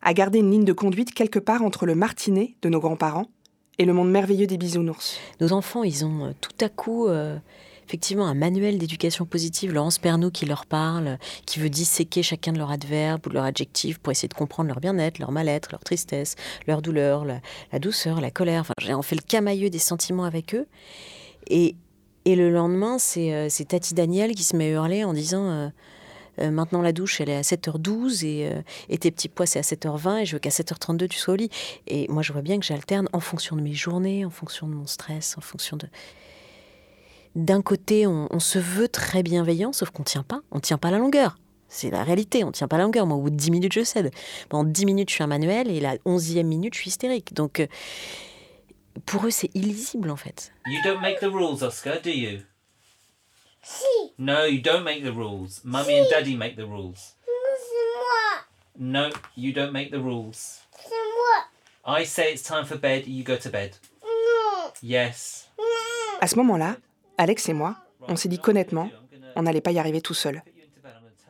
à 0.04 0.14
garder 0.14 0.38
une 0.38 0.52
ligne 0.52 0.66
de 0.66 0.74
conduite 0.74 1.16
quelque 1.16 1.40
part 1.40 1.64
entre 1.64 1.88
le 1.88 1.96
martinet 1.96 2.54
de 2.62 2.70
nos 2.70 2.80
grands-parents 2.80 3.32
et 3.80 3.86
le 3.86 3.94
monde 3.94 4.12
merveilleux 4.12 4.46
des 4.46 4.58
bisounours. 4.58 5.18
Nos 5.40 5.54
enfants, 5.54 5.84
ils 5.84 6.06
ont 6.06 6.26
euh, 6.26 6.32
tout 6.40 6.54
à 6.64 6.70
coup 6.70 7.08
euh, 7.08 7.38
effectivement 7.92 8.28
un 8.28 8.36
manuel 8.36 8.78
d'éducation 8.78 9.26
positive, 9.26 9.74
Laurence 9.74 9.98
Pernaud 9.98 10.32
qui 10.32 10.46
leur 10.46 10.66
parle, 10.66 11.18
qui 11.46 11.60
veut 11.60 11.70
disséquer 11.70 12.24
chacun 12.24 12.54
de 12.54 12.58
leurs 12.58 12.72
adverbes 12.72 13.20
ou 13.26 13.30
de 13.30 13.34
leurs 13.34 13.44
adjectifs 13.44 14.00
pour 14.00 14.12
essayer 14.12 14.30
de 14.30 14.34
comprendre 14.34 14.70
leur 14.70 14.80
bien-être, 14.80 15.20
leur 15.20 15.34
mal-être, 15.34 15.74
leur 15.74 15.84
tristesse, 15.84 16.36
leur 16.68 16.82
douleur, 16.82 17.26
la, 17.26 17.80
douceur, 17.80 18.22
la 18.22 18.32
colère. 18.32 18.62
Enfin, 18.62 18.74
on 18.96 19.02
fait 19.02 19.18
le 19.18 19.22
camailleux 19.22 19.70
des 19.70 19.78
sentiments 19.78 20.24
avec 20.24 20.56
eux. 20.56 20.68
Et, 21.50 21.76
le 22.26 22.50
lendemain, 22.50 22.98
c'est 22.98 23.34
euh, 23.34 23.48
c'est 23.50 23.66
Tati 23.66 23.94
Daniel 23.94 24.36
qui 24.36 24.44
se 24.44 24.56
met 24.56 24.68
à 24.68 24.70
hurler 24.70 25.04
en 25.04 25.12
disant 25.12 25.50
euh, 25.50 25.68
euh, 26.40 26.50
Maintenant 26.50 26.82
la 26.82 26.94
douche, 26.94 27.20
elle 27.20 27.30
est 27.30 27.36
à 27.36 27.42
7h12 27.42 28.26
et, 28.26 28.48
euh, 28.48 28.62
et 28.88 28.98
tes 29.00 29.12
petits 29.12 29.28
pois, 29.28 29.46
c'est 29.46 29.60
à 29.60 29.64
7h20 29.64 30.22
et 30.22 30.26
je 30.26 30.34
veux 30.34 30.40
qu'à 30.40 30.50
7h32 30.50 31.10
tu 31.10 31.20
sois 31.20 31.34
au 31.34 31.38
lit. 31.38 31.50
Et 31.88 32.08
moi, 32.08 32.22
je 32.22 32.32
vois 32.32 32.42
bien 32.42 32.58
que 32.58 32.66
j'alterne 32.66 33.10
en 33.12 33.20
fonction 33.20 33.58
de 33.58 33.62
mes 33.62 33.74
journées, 33.74 34.24
en 34.24 34.30
fonction 34.30 34.68
de 34.68 34.74
mon 34.74 34.88
stress, 34.88 35.38
en 35.38 35.42
fonction 35.42 35.76
de. 35.76 35.88
D'un 37.36 37.62
côté, 37.62 38.08
on, 38.08 38.28
on 38.30 38.40
se 38.40 38.60
veut 38.60 38.88
très 38.90 39.24
bienveillant, 39.24 39.72
sauf 39.74 39.90
qu'on 39.92 40.04
tient 40.04 40.24
pas. 40.24 40.42
On 40.52 40.60
tient 40.60 40.78
pas 40.78 40.92
la 40.92 40.98
longueur. 40.98 41.38
C'est 41.70 41.90
la 41.90 42.04
réalité, 42.04 42.44
on 42.44 42.52
tient 42.52 42.68
pas 42.68 42.78
la 42.78 42.84
longueur. 42.84 43.06
Moi, 43.06 43.16
au 43.18 43.22
bout 43.22 43.30
de 43.30 43.36
10 43.36 43.52
minutes, 43.52 43.72
je 43.74 43.84
cède. 43.84 44.12
Pendant 44.50 44.70
10 44.70 44.86
minutes, 44.86 45.10
je 45.10 45.16
suis 45.16 45.24
un 45.24 45.28
manuel 45.28 45.70
et 45.72 45.80
la 45.80 45.96
11e 46.06 46.44
minute, 46.44 46.74
je 46.74 46.80
suis 46.82 46.90
hystérique. 46.90 47.34
Donc, 47.34 47.62
euh, 47.62 47.68
pour 49.06 49.26
eux, 49.26 49.32
c'est 49.32 49.50
illisible 49.54 50.10
en 50.12 50.18
fait. 50.18 50.52
You 50.68 50.80
don't 50.84 51.00
make 51.00 51.20
the 51.22 51.32
rules, 51.32 51.64
Oscar, 51.64 52.02
do 52.04 52.10
you? 52.10 52.40
Si, 53.64 53.86
No, 54.18 54.46
you 54.46 54.60
don't 54.62 54.84
make 54.84 55.02
the 55.04 55.14
rules. 55.16 55.62
Mummy 55.64 56.02
and 56.02 56.08
Daddy 56.10 56.36
make 56.36 56.56
the 56.58 56.66
rules. 56.68 56.98
c'est 57.26 57.96
moi, 57.96 58.44
No, 58.78 59.10
you 59.38 59.54
don't 59.54 59.72
make 59.72 59.92
the 59.92 60.00
rules. 60.02 60.34
c'est 60.36 60.90
moi. 60.90 61.98
I 62.02 62.06
say 62.06 62.34
it's 62.34 62.44
time 62.44 62.66
for 62.66 62.78
bed, 62.78 63.08
you 63.08 63.24
go 63.24 63.38
to 63.38 63.50
bed. 63.50 63.76
Non, 64.04 64.72
Yes. 64.84 65.48
À 66.20 66.28
ce 66.28 66.36
moment-là, 66.36 66.76
Alex 67.18 67.50
et 67.50 67.54
moi, 67.54 67.78
on 68.08 68.16
s'est 68.16 68.30
dit 68.30 68.40
qu'honnêtement, 68.40 68.90
on 69.36 69.44
n'allait 69.44 69.62
pas 69.62 69.72
y 69.72 69.80
arriver 69.80 70.02
tout 70.02 70.14
seul. 70.14 70.42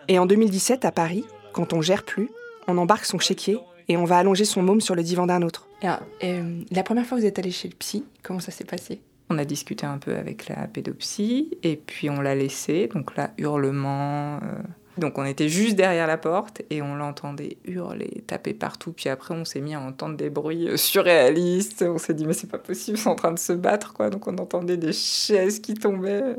Et 0.07 0.17
en 0.19 0.25
2017, 0.25 0.85
à 0.85 0.91
Paris, 0.91 1.25
quand 1.53 1.73
on 1.73 1.81
gère 1.81 2.03
plus, 2.03 2.29
on 2.67 2.77
embarque 2.77 3.05
son 3.05 3.19
chéquier 3.19 3.59
et 3.87 3.97
on 3.97 4.05
va 4.05 4.17
allonger 4.17 4.45
son 4.45 4.61
môme 4.63 4.81
sur 4.81 4.95
le 4.95 5.03
divan 5.03 5.25
d'un 5.27 5.41
autre. 5.41 5.67
Alors, 5.81 5.99
euh, 6.23 6.61
la 6.71 6.83
première 6.83 7.05
fois 7.05 7.17
que 7.17 7.21
vous 7.21 7.27
êtes 7.27 7.39
allé 7.39 7.51
chez 7.51 7.67
le 7.67 7.75
psy, 7.75 8.05
comment 8.23 8.39
ça 8.39 8.51
s'est 8.51 8.63
passé? 8.63 9.01
On 9.29 9.37
a 9.37 9.45
discuté 9.45 9.85
un 9.85 9.97
peu 9.97 10.15
avec 10.15 10.47
la 10.49 10.67
pédopsie 10.67 11.57
et 11.63 11.75
puis 11.77 12.09
on 12.09 12.19
l'a 12.21 12.35
laissé. 12.35 12.87
Donc 12.93 13.15
là, 13.15 13.31
hurlement. 13.37 14.37
euh, 14.43 14.61
Donc 14.97 15.17
on 15.17 15.23
était 15.23 15.47
juste 15.47 15.75
derrière 15.75 16.05
la 16.05 16.17
porte 16.17 16.61
et 16.69 16.81
on 16.81 16.95
l'entendait 16.95 17.57
hurler, 17.65 18.23
taper 18.27 18.53
partout. 18.53 18.91
Puis 18.91 19.09
après, 19.09 19.33
on 19.33 19.45
s'est 19.45 19.61
mis 19.61 19.73
à 19.73 19.79
entendre 19.79 20.17
des 20.17 20.29
bruits 20.29 20.67
euh, 20.67 20.77
surréalistes. 20.77 21.83
On 21.87 21.97
s'est 21.97 22.13
dit, 22.13 22.25
mais 22.25 22.33
c'est 22.33 22.49
pas 22.49 22.57
possible, 22.57 22.97
ils 22.97 23.01
sont 23.01 23.11
en 23.11 23.15
train 23.15 23.31
de 23.31 23.39
se 23.39 23.53
battre, 23.53 23.93
quoi. 23.93 24.09
Donc 24.09 24.27
on 24.27 24.37
entendait 24.37 24.77
des 24.77 24.93
chaises 24.93 25.59
qui 25.59 25.75
tombaient. 25.75 26.35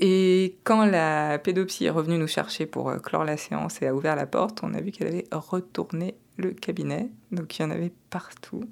Et 0.00 0.56
quand 0.64 0.86
la 0.86 1.38
pédopsie 1.38 1.84
est 1.84 1.90
revenue 1.90 2.18
nous 2.18 2.26
chercher 2.26 2.66
pour 2.66 2.88
euh, 2.88 2.98
clore 2.98 3.24
la 3.24 3.36
séance 3.36 3.80
et 3.82 3.86
a 3.86 3.94
ouvert 3.94 4.16
la 4.16 4.26
porte, 4.26 4.60
on 4.62 4.72
a 4.74 4.80
vu 4.80 4.92
qu'elle 4.92 5.08
avait 5.08 5.26
retourné 5.30 6.16
le 6.38 6.52
cabinet. 6.52 7.10
Donc 7.32 7.58
il 7.58 7.62
y 7.62 7.64
en 7.64 7.70
avait 7.70 7.92
partout. 8.10 8.64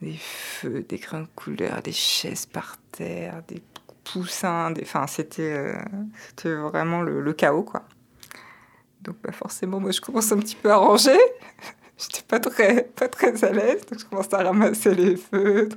Des 0.00 0.16
feux, 0.16 0.82
des 0.88 0.96
grains 0.96 1.22
de 1.22 1.28
couleur, 1.34 1.82
des 1.82 1.92
chaises 1.92 2.46
par 2.46 2.78
terre, 2.92 3.42
des 3.48 3.60
poussins. 4.12 4.70
Des... 4.70 4.82
Enfin, 4.82 5.06
c'était 5.06 5.74
euh, 6.44 6.68
vraiment 6.68 7.02
le, 7.02 7.32
chaos, 7.32 7.62
quoi. 7.62 7.82
Donc 9.02 9.16
bah, 9.22 9.32
forcément, 9.32 9.80
moi, 9.80 9.90
je 9.90 10.00
commence 10.00 10.32
un 10.32 10.38
petit 10.38 10.56
peu 10.56 10.70
à 10.70 10.76
ranger. 10.76 11.18
J'étais 11.98 12.22
pas 12.26 12.40
très, 12.40 12.84
pas 12.84 13.08
très 13.08 13.44
à 13.44 13.52
l'aise, 13.52 13.84
donc 13.86 14.00
je 14.00 14.06
commence 14.06 14.32
à 14.32 14.38
ramasser 14.38 14.94
les 14.94 15.16
feutres. 15.16 15.76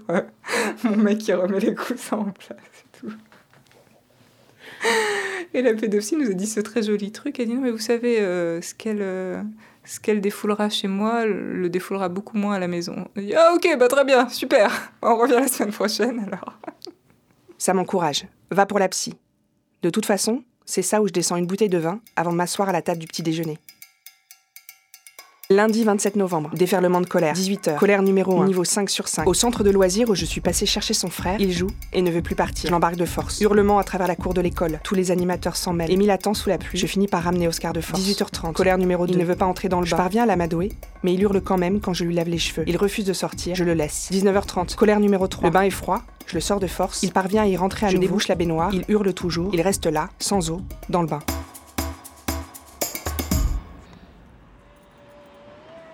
Mon 0.86 0.96
mec 0.96 1.18
qui 1.18 1.34
remet 1.34 1.60
les 1.60 1.76
coussins 1.76 2.18
en 2.18 2.32
place 2.32 2.58
et 2.60 2.98
tout. 2.98 3.14
Et 5.54 5.62
la 5.62 5.74
pédopsie 5.74 6.16
nous 6.16 6.30
a 6.30 6.34
dit 6.34 6.48
ce 6.48 6.62
très 6.62 6.84
joli 6.84 7.12
truc. 7.12 7.40
Elle 7.40 7.48
dit 7.48 7.54
non, 7.54 7.62
mais 7.62 7.72
vous 7.72 7.78
savez, 7.78 8.20
euh, 8.20 8.62
ce 8.62 8.74
qu'elle 8.74 9.02
euh, 9.02 9.42
ce 9.86 10.00
qu'elle 10.00 10.22
défoulera 10.22 10.70
chez 10.70 10.88
moi 10.88 11.26
le 11.26 11.70
défoulera 11.70 12.10
beaucoup 12.10 12.38
moins 12.38 12.56
à 12.56 12.60
la 12.60 12.68
maison. 12.68 13.08
Dit, 13.16 13.34
ah, 13.36 13.54
ok, 13.56 13.68
bah 13.78 13.88
très 13.88 14.06
bien, 14.06 14.30
super. 14.30 14.72
On 15.02 15.18
revient 15.18 15.34
la 15.34 15.48
semaine 15.48 15.74
prochaine 15.74 16.26
alors. 16.26 16.58
Ça 17.64 17.74
m'encourage. 17.74 18.28
Va 18.52 18.66
pour 18.66 18.78
la 18.78 18.90
psy. 18.90 19.14
De 19.84 19.90
toute 19.90 20.06
façon, 20.06 20.44
c'est 20.66 20.82
ça 20.82 21.02
où 21.02 21.08
je 21.08 21.14
descends 21.14 21.38
une 21.38 21.48
bouteille 21.48 21.70
de 21.70 21.78
vin 21.78 22.02
avant 22.18 22.34
de 22.34 22.36
m'asseoir 22.36 22.68
à 22.68 22.74
la 22.74 22.82
table 22.82 23.00
du 23.00 23.08
petit 23.08 23.24
déjeuner. 23.24 23.58
Lundi 25.50 25.84
27 25.84 26.16
novembre, 26.16 26.52
déferlement 26.54 27.02
de 27.02 27.06
colère, 27.06 27.36
18h, 27.36 27.76
colère 27.76 28.02
numéro 28.02 28.42
1, 28.42 28.46
niveau 28.46 28.64
5 28.64 28.90
sur 28.90 29.10
5. 29.10 29.28
Au 29.28 29.34
centre 29.34 29.64
de 29.64 29.70
loisirs 29.70 30.10
où 30.10 30.16
je 30.16 30.24
suis 30.24 30.40
passé 30.40 30.66
chercher 30.66 30.94
son 30.94 31.10
frère, 31.10 31.36
il 31.40 31.52
joue 31.52 31.70
et 31.92 32.02
ne 32.02 32.10
veut 32.10 32.22
plus 32.22 32.34
partir. 32.34 32.70
Je 32.70 32.72
l'embarque 32.72 32.96
de 32.96 33.04
force. 33.04 33.42
Hurlement 33.42 33.78
à 33.78 33.84
travers 33.84 34.08
la 34.08 34.16
cour 34.16 34.34
de 34.34 34.40
l'école, 34.40 34.80
tous 34.86 34.96
les 34.96 35.12
animateurs 35.12 35.58
s'en 35.58 35.74
mêlent. 35.74 35.92
Émile 35.92 36.12
attend 36.12 36.34
sous 36.34 36.48
la 36.48 36.58
pluie, 36.58 36.80
je 36.80 36.88
finis 36.88 37.08
par 37.08 37.24
ramener 37.24 37.50
Oscar 37.50 37.74
de 37.74 37.82
force. 37.82 38.02
18h30, 38.02 38.54
colère 38.54 38.78
numéro 38.78 39.06
2, 39.06 39.14
il 39.14 39.20
ne 39.20 39.26
veut 39.26 39.36
pas 39.36 39.46
entrer 39.46 39.68
dans 39.68 39.80
le 39.80 39.84
bain. 39.84 39.90
Je 39.90 39.96
parviens 39.96 40.24
à 40.24 40.26
l'amadouer, 40.26 40.72
mais 41.04 41.14
il 41.14 41.22
hurle 41.22 41.42
quand 41.42 41.58
même 41.58 41.82
quand 41.82 41.94
je 41.94 42.06
lui 42.06 42.16
lave 42.16 42.30
les 42.30 42.40
cheveux. 42.40 42.64
Il 42.66 42.78
refuse 42.78 43.06
de 43.06 43.14
sortir, 43.14 43.54
je 43.54 43.66
le 43.66 43.74
laisse. 43.74 44.10
19h30, 44.14 44.76
colère 44.76 45.02
numéro 45.02 45.28
3, 45.28 45.50
le 45.50 45.54
bain 45.54 45.64
est 45.64 45.70
froid, 45.70 46.04
je 46.26 46.36
le 46.36 46.42
sors 46.42 46.62
de 46.62 46.68
force, 46.68 47.04
il 47.04 47.12
parvient 47.12 47.44
à 47.44 47.48
y 47.48 47.58
rentrer 47.58 47.86
à 47.86 47.90
je 47.90 47.96
nouveau. 47.96 48.08
débouche 48.08 48.28
la 48.30 48.36
baignoire, 48.36 48.74
il 48.74 48.86
hurle 48.88 49.14
toujours, 49.14 49.52
il 49.54 49.62
reste 49.62 49.88
là, 49.88 50.10
sans 50.20 50.50
eau, 50.52 50.62
dans 50.88 51.02
le 51.02 51.08
bain. 51.08 51.20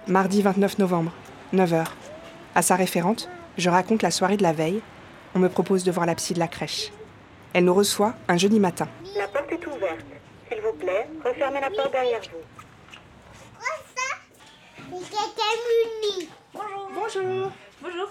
Mardi 0.10 0.42
29 0.42 0.78
novembre, 0.80 1.12
9h. 1.54 1.86
À 2.56 2.62
sa 2.62 2.76
référente, 2.76 3.30
je 3.58 3.70
raconte 3.70 4.02
la 4.02 4.12
soirée 4.12 4.38
de 4.38 4.44
la 4.44 4.54
veille. 4.54 4.82
On 5.36 5.40
me 5.40 5.50
propose 5.50 5.84
de 5.84 5.92
voir 5.92 6.06
la 6.06 6.16
psy 6.16 6.34
de 6.34 6.40
la 6.40 6.48
crèche. 6.48 6.92
Elle 7.54 7.66
nous 7.66 7.74
reçoit 7.74 8.14
un 8.28 8.38
jeudi 8.38 8.60
matin. 8.60 8.88
La 9.16 9.28
porte 9.28 9.52
est 9.52 9.66
ouverte. 9.68 10.06
S'il 10.52 10.62
vous 10.62 10.74
plaît, 10.74 11.08
refermez 11.24 11.62
la 11.62 11.70
porte 11.70 11.92
derrière 11.92 12.22
vous. 12.22 12.40
Bonjour. 16.96 17.24
Bonjour. 17.24 17.52
Bonjour. 17.82 18.10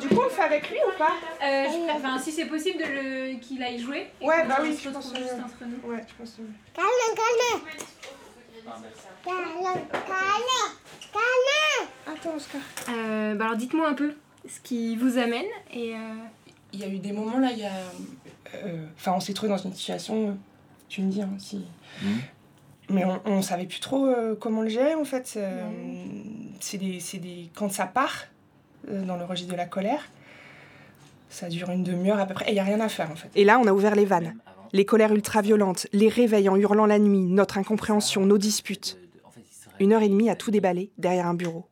Du 0.00 0.08
coup, 0.08 0.20
on 0.20 0.24
le 0.24 0.30
fait 0.30 0.42
avec 0.42 0.70
lui 0.70 0.76
ou 0.86 0.98
pas 0.98 1.14
Euh, 1.44 1.64
je- 1.70 1.96
enfin, 1.96 2.18
si 2.18 2.32
c'est 2.32 2.46
possible 2.46 2.78
de 2.78 2.84
le 2.84 3.38
qu'il 3.40 3.62
aille 3.62 3.78
jouer. 3.80 4.08
Ouais, 4.20 4.46
bah 4.46 4.58
oui, 4.60 4.78
je 4.82 4.88
pense 4.90 5.14
juste 5.14 5.32
entre 5.34 5.64
nous. 5.66 5.90
Ouais, 5.90 6.02
je 6.08 6.14
pense 6.18 6.30
que... 6.32 6.42
Câlin, 6.74 7.60
Attends, 12.06 12.36
Oscar. 12.36 12.60
Euh, 12.88 13.34
bah 13.34 13.44
alors 13.46 13.56
dites-moi 13.56 13.88
un 13.88 13.94
peu 13.94 14.14
ce 14.48 14.60
qui 14.60 14.96
vous 14.96 15.18
amène 15.18 15.44
et. 15.72 15.94
euh, 15.94 15.98
Il 16.72 16.80
y 16.80 16.84
a 16.84 16.88
eu 16.88 16.98
des 16.98 17.12
moments 17.12 17.38
là, 17.38 17.50
il 17.52 17.58
y 17.58 17.64
a. 17.64 17.72
euh, 18.54 18.86
Enfin, 18.96 19.12
on 19.16 19.20
s'est 19.20 19.32
trouvé 19.34 19.50
dans 19.50 19.58
une 19.58 19.72
situation. 19.74 20.36
Tu 20.88 21.02
me 21.02 21.10
dis, 21.10 21.22
hein, 21.22 21.30
si. 21.38 21.64
Mais 22.90 23.04
on, 23.04 23.20
on 23.24 23.42
savait 23.42 23.66
plus 23.66 23.80
trop 23.80 24.06
euh, 24.06 24.34
comment 24.38 24.62
le 24.62 24.68
gérer 24.68 24.94
en 24.94 25.04
fait. 25.04 25.34
Euh, 25.36 25.62
C'est 26.60 26.78
des, 26.78 27.00
c'est 27.00 27.18
des. 27.18 27.50
Quand 27.54 27.70
ça 27.70 27.86
part 27.86 28.24
euh, 28.88 29.02
dans 29.04 29.16
le 29.16 29.24
registre 29.24 29.52
de 29.52 29.56
la 29.56 29.66
colère, 29.66 30.08
ça 31.30 31.48
dure 31.48 31.70
une 31.70 31.82
demi-heure 31.84 32.18
à 32.20 32.26
peu 32.26 32.34
près 32.34 32.46
et 32.46 32.50
il 32.50 32.54
n'y 32.54 32.60
a 32.60 32.64
rien 32.64 32.80
à 32.80 32.88
faire 32.88 33.10
en 33.10 33.16
fait. 33.16 33.30
Et 33.34 33.44
là, 33.44 33.58
on 33.58 33.66
a 33.66 33.72
ouvert 33.72 33.94
les 33.94 34.04
vannes. 34.04 34.34
Les 34.72 34.84
colères 34.84 35.12
ultra-violentes, 35.12 35.86
les 35.92 36.08
réveils 36.08 36.48
en 36.48 36.56
hurlant 36.56 36.86
la 36.86 36.98
nuit, 36.98 37.20
notre 37.20 37.58
incompréhension, 37.58 38.24
nos 38.24 38.38
disputes. 38.38 38.98
Une 39.80 39.92
heure 39.92 40.02
et 40.02 40.08
demie 40.08 40.30
à 40.30 40.36
tout 40.36 40.50
déballer 40.50 40.90
derrière 40.98 41.26
un 41.26 41.34
bureau. 41.34 41.66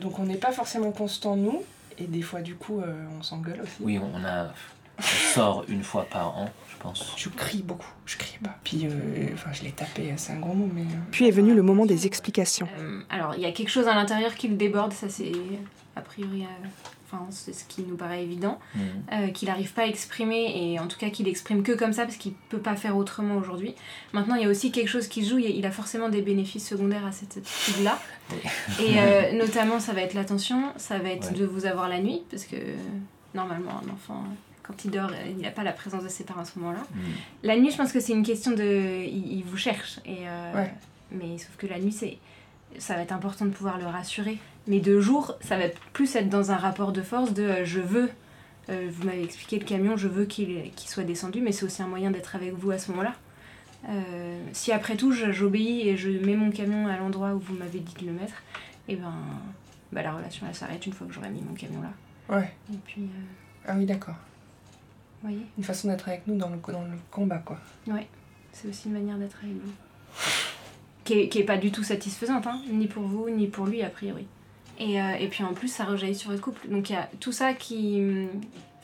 Donc 0.00 0.18
on 0.18 0.24
n'est 0.24 0.36
pas 0.36 0.52
forcément 0.52 0.92
constant 0.92 1.36
nous 1.36 1.62
et 1.98 2.04
des 2.04 2.22
fois 2.22 2.40
du 2.42 2.54
coup 2.54 2.80
euh, 2.80 3.06
on 3.18 3.22
s'engueule 3.22 3.60
aussi. 3.62 3.72
Oui, 3.80 3.98
on 3.98 4.24
a. 4.24 4.52
On 4.98 5.02
sort 5.02 5.64
une 5.68 5.82
fois 5.82 6.04
par 6.04 6.36
an, 6.38 6.50
je 6.70 6.76
pense. 6.76 7.14
Je 7.16 7.28
crie 7.30 7.62
beaucoup, 7.62 7.90
je 8.04 8.18
crie 8.18 8.38
pas. 8.38 8.54
Puis, 8.62 8.86
euh, 8.86 9.28
enfin, 9.32 9.50
je 9.52 9.62
l'ai 9.62 9.72
tapé, 9.72 10.12
c'est 10.16 10.32
un 10.34 10.38
gros 10.38 10.52
mot, 10.52 10.68
mais. 10.72 10.82
euh, 10.82 11.10
Puis 11.10 11.26
est 11.26 11.30
venu 11.32 11.54
le 11.54 11.62
moment 11.62 11.86
des 11.86 12.06
explications. 12.06 12.68
Alors, 13.08 13.34
il 13.34 13.40
y 13.40 13.46
a 13.46 13.52
quelque 13.52 13.70
chose 13.70 13.88
à 13.88 13.94
l'intérieur 13.94 14.34
qui 14.34 14.48
le 14.48 14.54
déborde, 14.56 14.92
ça 14.92 15.08
c'est 15.08 15.32
a 15.96 16.02
priori, 16.02 16.42
euh, 16.42 16.66
enfin, 17.12 17.26
c'est 17.30 17.52
ce 17.52 17.64
qui 17.64 17.82
nous 17.82 17.96
paraît 17.96 18.22
évident, 18.22 18.58
Mhm. 18.74 18.82
euh, 19.12 19.28
qu'il 19.28 19.48
n'arrive 19.48 19.72
pas 19.72 19.82
à 19.82 19.86
exprimer 19.86 20.52
et 20.72 20.78
en 20.80 20.86
tout 20.86 20.98
cas 20.98 21.10
qu'il 21.10 21.28
exprime 21.28 21.62
que 21.62 21.72
comme 21.72 21.92
ça 21.92 22.04
parce 22.04 22.16
qu'il 22.16 22.32
peut 22.48 22.58
pas 22.58 22.74
faire 22.76 22.96
autrement 22.96 23.36
aujourd'hui. 23.36 23.74
Maintenant, 24.12 24.34
il 24.36 24.42
y 24.42 24.46
a 24.46 24.48
aussi 24.48 24.72
quelque 24.72 24.88
chose 24.88 25.08
qui 25.08 25.24
se 25.24 25.30
joue, 25.30 25.38
il 25.38 25.64
a- 25.66 25.70
forcément 25.70 26.08
des 26.08 26.22
bénéfices 26.22 26.66
secondaires 26.68 27.04
à 27.06 27.12
cette 27.12 27.36
attitude-là. 27.38 27.98
Et 28.80 28.94
euh, 28.98 29.32
notamment, 29.38 29.78
ça 29.80 29.92
va 29.92 30.00
être 30.02 30.14
l'attention, 30.14 30.72
ça 30.76 30.98
va 30.98 31.10
être 31.10 31.32
Ouais. 31.32 31.38
de 31.38 31.44
vous 31.44 31.66
avoir 31.66 31.88
la 31.88 32.00
nuit, 32.00 32.22
parce 32.30 32.44
que 32.44 32.56
normalement, 33.34 33.70
un 33.70 33.90
enfant, 33.92 34.24
quand 34.62 34.84
il 34.84 34.90
dort, 34.90 35.10
il 35.28 35.38
n'a 35.38 35.50
pas 35.50 35.64
la 35.64 35.72
présence 35.72 36.04
de 36.04 36.08
ses 36.08 36.24
parents 36.24 36.42
à 36.42 36.44
ce 36.44 36.58
moment-là. 36.58 36.84
Mhm. 36.94 37.02
La 37.42 37.56
nuit, 37.56 37.70
je 37.70 37.76
pense 37.76 37.90
que 37.92 38.00
c'est 38.00 38.12
une 38.12 38.24
question 38.24 38.52
de. 38.52 39.02
Il, 39.04 39.32
il 39.38 39.44
vous 39.44 39.56
cherche. 39.56 39.98
Et, 40.06 40.18
euh, 40.28 40.52
Ouais. 40.54 40.72
Mais 41.10 41.36
sauf 41.38 41.56
que 41.58 41.66
la 41.66 41.78
nuit, 41.78 41.92
c'est. 41.92 42.18
Ça 42.78 42.94
va 42.94 43.02
être 43.02 43.12
important 43.12 43.44
de 43.44 43.50
pouvoir 43.50 43.76
le 43.78 43.86
rassurer. 43.86 44.38
Mais 44.68 44.80
de 44.80 45.00
jour, 45.00 45.34
ça 45.40 45.58
va 45.58 45.64
plus 45.92 46.14
être 46.16 46.28
dans 46.28 46.52
un 46.52 46.56
rapport 46.56 46.92
de 46.92 47.02
force 47.02 47.32
de 47.34 47.42
euh, 47.42 47.64
je 47.64 47.80
veux. 47.80 48.10
euh, 48.70 48.88
vous 48.92 49.04
m'avez 49.04 49.22
expliqué 49.24 49.58
le 49.58 49.64
camion, 49.64 49.96
je 49.96 50.06
veux 50.08 50.24
qu'il 50.24 50.70
qu'il 50.76 50.88
soit 50.88 51.02
descendu, 51.04 51.40
mais 51.40 51.50
c'est 51.52 51.64
aussi 51.64 51.82
un 51.82 51.88
moyen 51.88 52.10
d'être 52.12 52.36
avec 52.36 52.52
vous 52.54 52.70
à 52.70 52.78
ce 52.78 52.90
moment-là. 52.92 53.14
Euh, 53.88 54.38
si 54.52 54.70
après 54.70 54.96
tout 54.96 55.10
j'obéis 55.12 55.88
et 55.88 55.96
je 55.96 56.08
mets 56.10 56.36
mon 56.36 56.52
camion 56.52 56.86
à 56.86 56.96
l'endroit 56.96 57.34
où 57.34 57.40
vous 57.40 57.54
m'avez 57.54 57.80
dit 57.80 57.94
de 58.00 58.06
le 58.06 58.12
mettre, 58.12 58.34
et 58.86 58.94
ben 58.94 59.12
bah, 59.90 60.02
la 60.02 60.12
relation 60.12 60.46
elle 60.48 60.54
s'arrête 60.54 60.86
une 60.86 60.92
fois 60.92 61.08
que 61.08 61.12
j'aurai 61.12 61.30
mis 61.30 61.42
mon 61.42 61.54
camion 61.54 61.82
là. 61.82 62.36
Ouais. 62.36 62.52
Et 62.72 62.76
puis, 62.84 63.02
euh, 63.02 63.66
Ah 63.66 63.74
oui, 63.76 63.84
d'accord. 63.84 64.14
Vous 65.20 65.28
voyez 65.28 65.44
Une 65.58 65.64
façon 65.64 65.88
d'être 65.88 66.08
avec 66.08 66.26
nous 66.28 66.36
dans 66.36 66.48
le, 66.48 66.58
dans 66.72 66.82
le 66.82 66.96
combat, 67.10 67.38
quoi. 67.38 67.58
Ouais, 67.88 68.06
c'est 68.52 68.68
aussi 68.68 68.86
une 68.86 68.94
manière 68.94 69.18
d'être 69.18 69.36
avec 69.42 69.56
vous. 69.56 69.72
Qui 71.04 71.14
est, 71.14 71.28
qui 71.28 71.40
est 71.40 71.44
pas 71.44 71.58
du 71.58 71.72
tout 71.72 71.82
satisfaisante, 71.82 72.46
hein, 72.46 72.62
ni 72.70 72.86
pour 72.86 73.02
vous, 73.02 73.28
ni 73.28 73.48
pour 73.48 73.66
lui, 73.66 73.82
a 73.82 73.88
priori. 73.90 74.26
Et, 74.78 75.00
euh, 75.00 75.12
et 75.20 75.28
puis 75.28 75.44
en 75.44 75.52
plus, 75.54 75.68
ça 75.68 75.84
rejaillit 75.84 76.14
sur 76.14 76.30
votre 76.30 76.42
couple. 76.42 76.68
Donc 76.68 76.90
il 76.90 76.94
y 76.94 76.96
a 76.96 77.08
tout 77.20 77.32
ça 77.32 77.52
qui. 77.54 78.02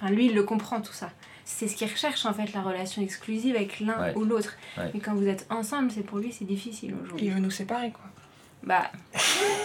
Enfin, 0.01 0.12
lui, 0.12 0.27
il 0.27 0.35
le 0.35 0.42
comprend, 0.44 0.81
tout 0.81 0.92
ça. 0.92 1.11
C'est 1.44 1.66
ce 1.66 1.74
qu'il 1.77 1.88
recherche, 1.90 2.27
en 2.27 2.35
fait, 2.35 2.53
la 2.53 2.61
relation 2.61 3.01
exclusive 3.03 3.57
avec 3.57 3.81
l'un 3.81 3.98
Ouais. 4.01 4.14
ou 4.16 4.24
l'autre. 4.24 4.55
Ouais. 4.77 4.90
Mais 4.94 5.01
quand 5.01 5.14
vous 5.14 5.27
êtes 5.27 5.46
ensemble, 5.51 5.90
c'est 5.90 6.03
pour 6.03 6.18
lui, 6.18 6.31
c'est 6.31 6.44
difficile 6.44 6.94
aujourd'hui. 7.03 7.27
Il 7.27 7.33
veut 7.33 7.40
nous 7.40 7.51
séparer, 7.51 7.90
quoi. 7.90 8.05
Bah, 8.64 8.90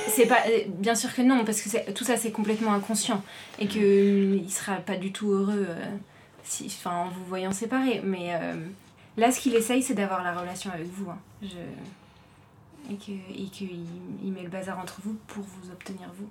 c'est 0.07 0.25
pas. 0.27 0.39
euh, 0.47 0.61
Bien 0.69 0.95
sûr 0.95 1.13
que 1.13 1.21
non, 1.21 1.43
parce 1.45 1.61
que 1.61 1.69
c'est- 1.69 1.93
tout 1.93 2.03
ça, 2.05 2.15
c'est 2.15 2.31
complètement 2.31 2.73
inconscient. 2.73 3.21
Et 3.59 3.67
que 3.67 3.79
euh, 3.79 4.39
il 4.41 4.49
sera 4.51 4.77
pas 4.77 4.95
du 4.95 5.11
tout 5.11 5.31
heureux 5.31 5.65
euh, 5.69 5.75
si, 6.43 6.65
enfin, 6.67 6.95
en 6.95 7.09
vous 7.09 7.25
voyant 7.25 7.51
séparés. 7.51 8.01
Mais 8.03 8.33
euh, 8.33 8.53
là, 9.17 9.31
ce 9.31 9.39
qu'il 9.41 9.53
essaye, 9.55 9.83
c'est 9.83 9.93
d'avoir 9.95 10.23
la 10.23 10.33
relation 10.39 10.71
avec 10.71 10.87
vous. 10.87 11.09
hein. 11.09 11.17
Je... 11.41 11.47
Et 12.89 12.95
qu'il 12.95 13.15
et 13.15 13.49
que 13.49 13.63
il, 13.63 13.85
il 14.23 14.31
met 14.31 14.43
le 14.43 14.49
bazar 14.49 14.79
entre 14.79 14.99
vous 15.03 15.15
pour 15.27 15.43
vous 15.43 15.71
obtenir 15.71 16.11
vous. 16.13 16.29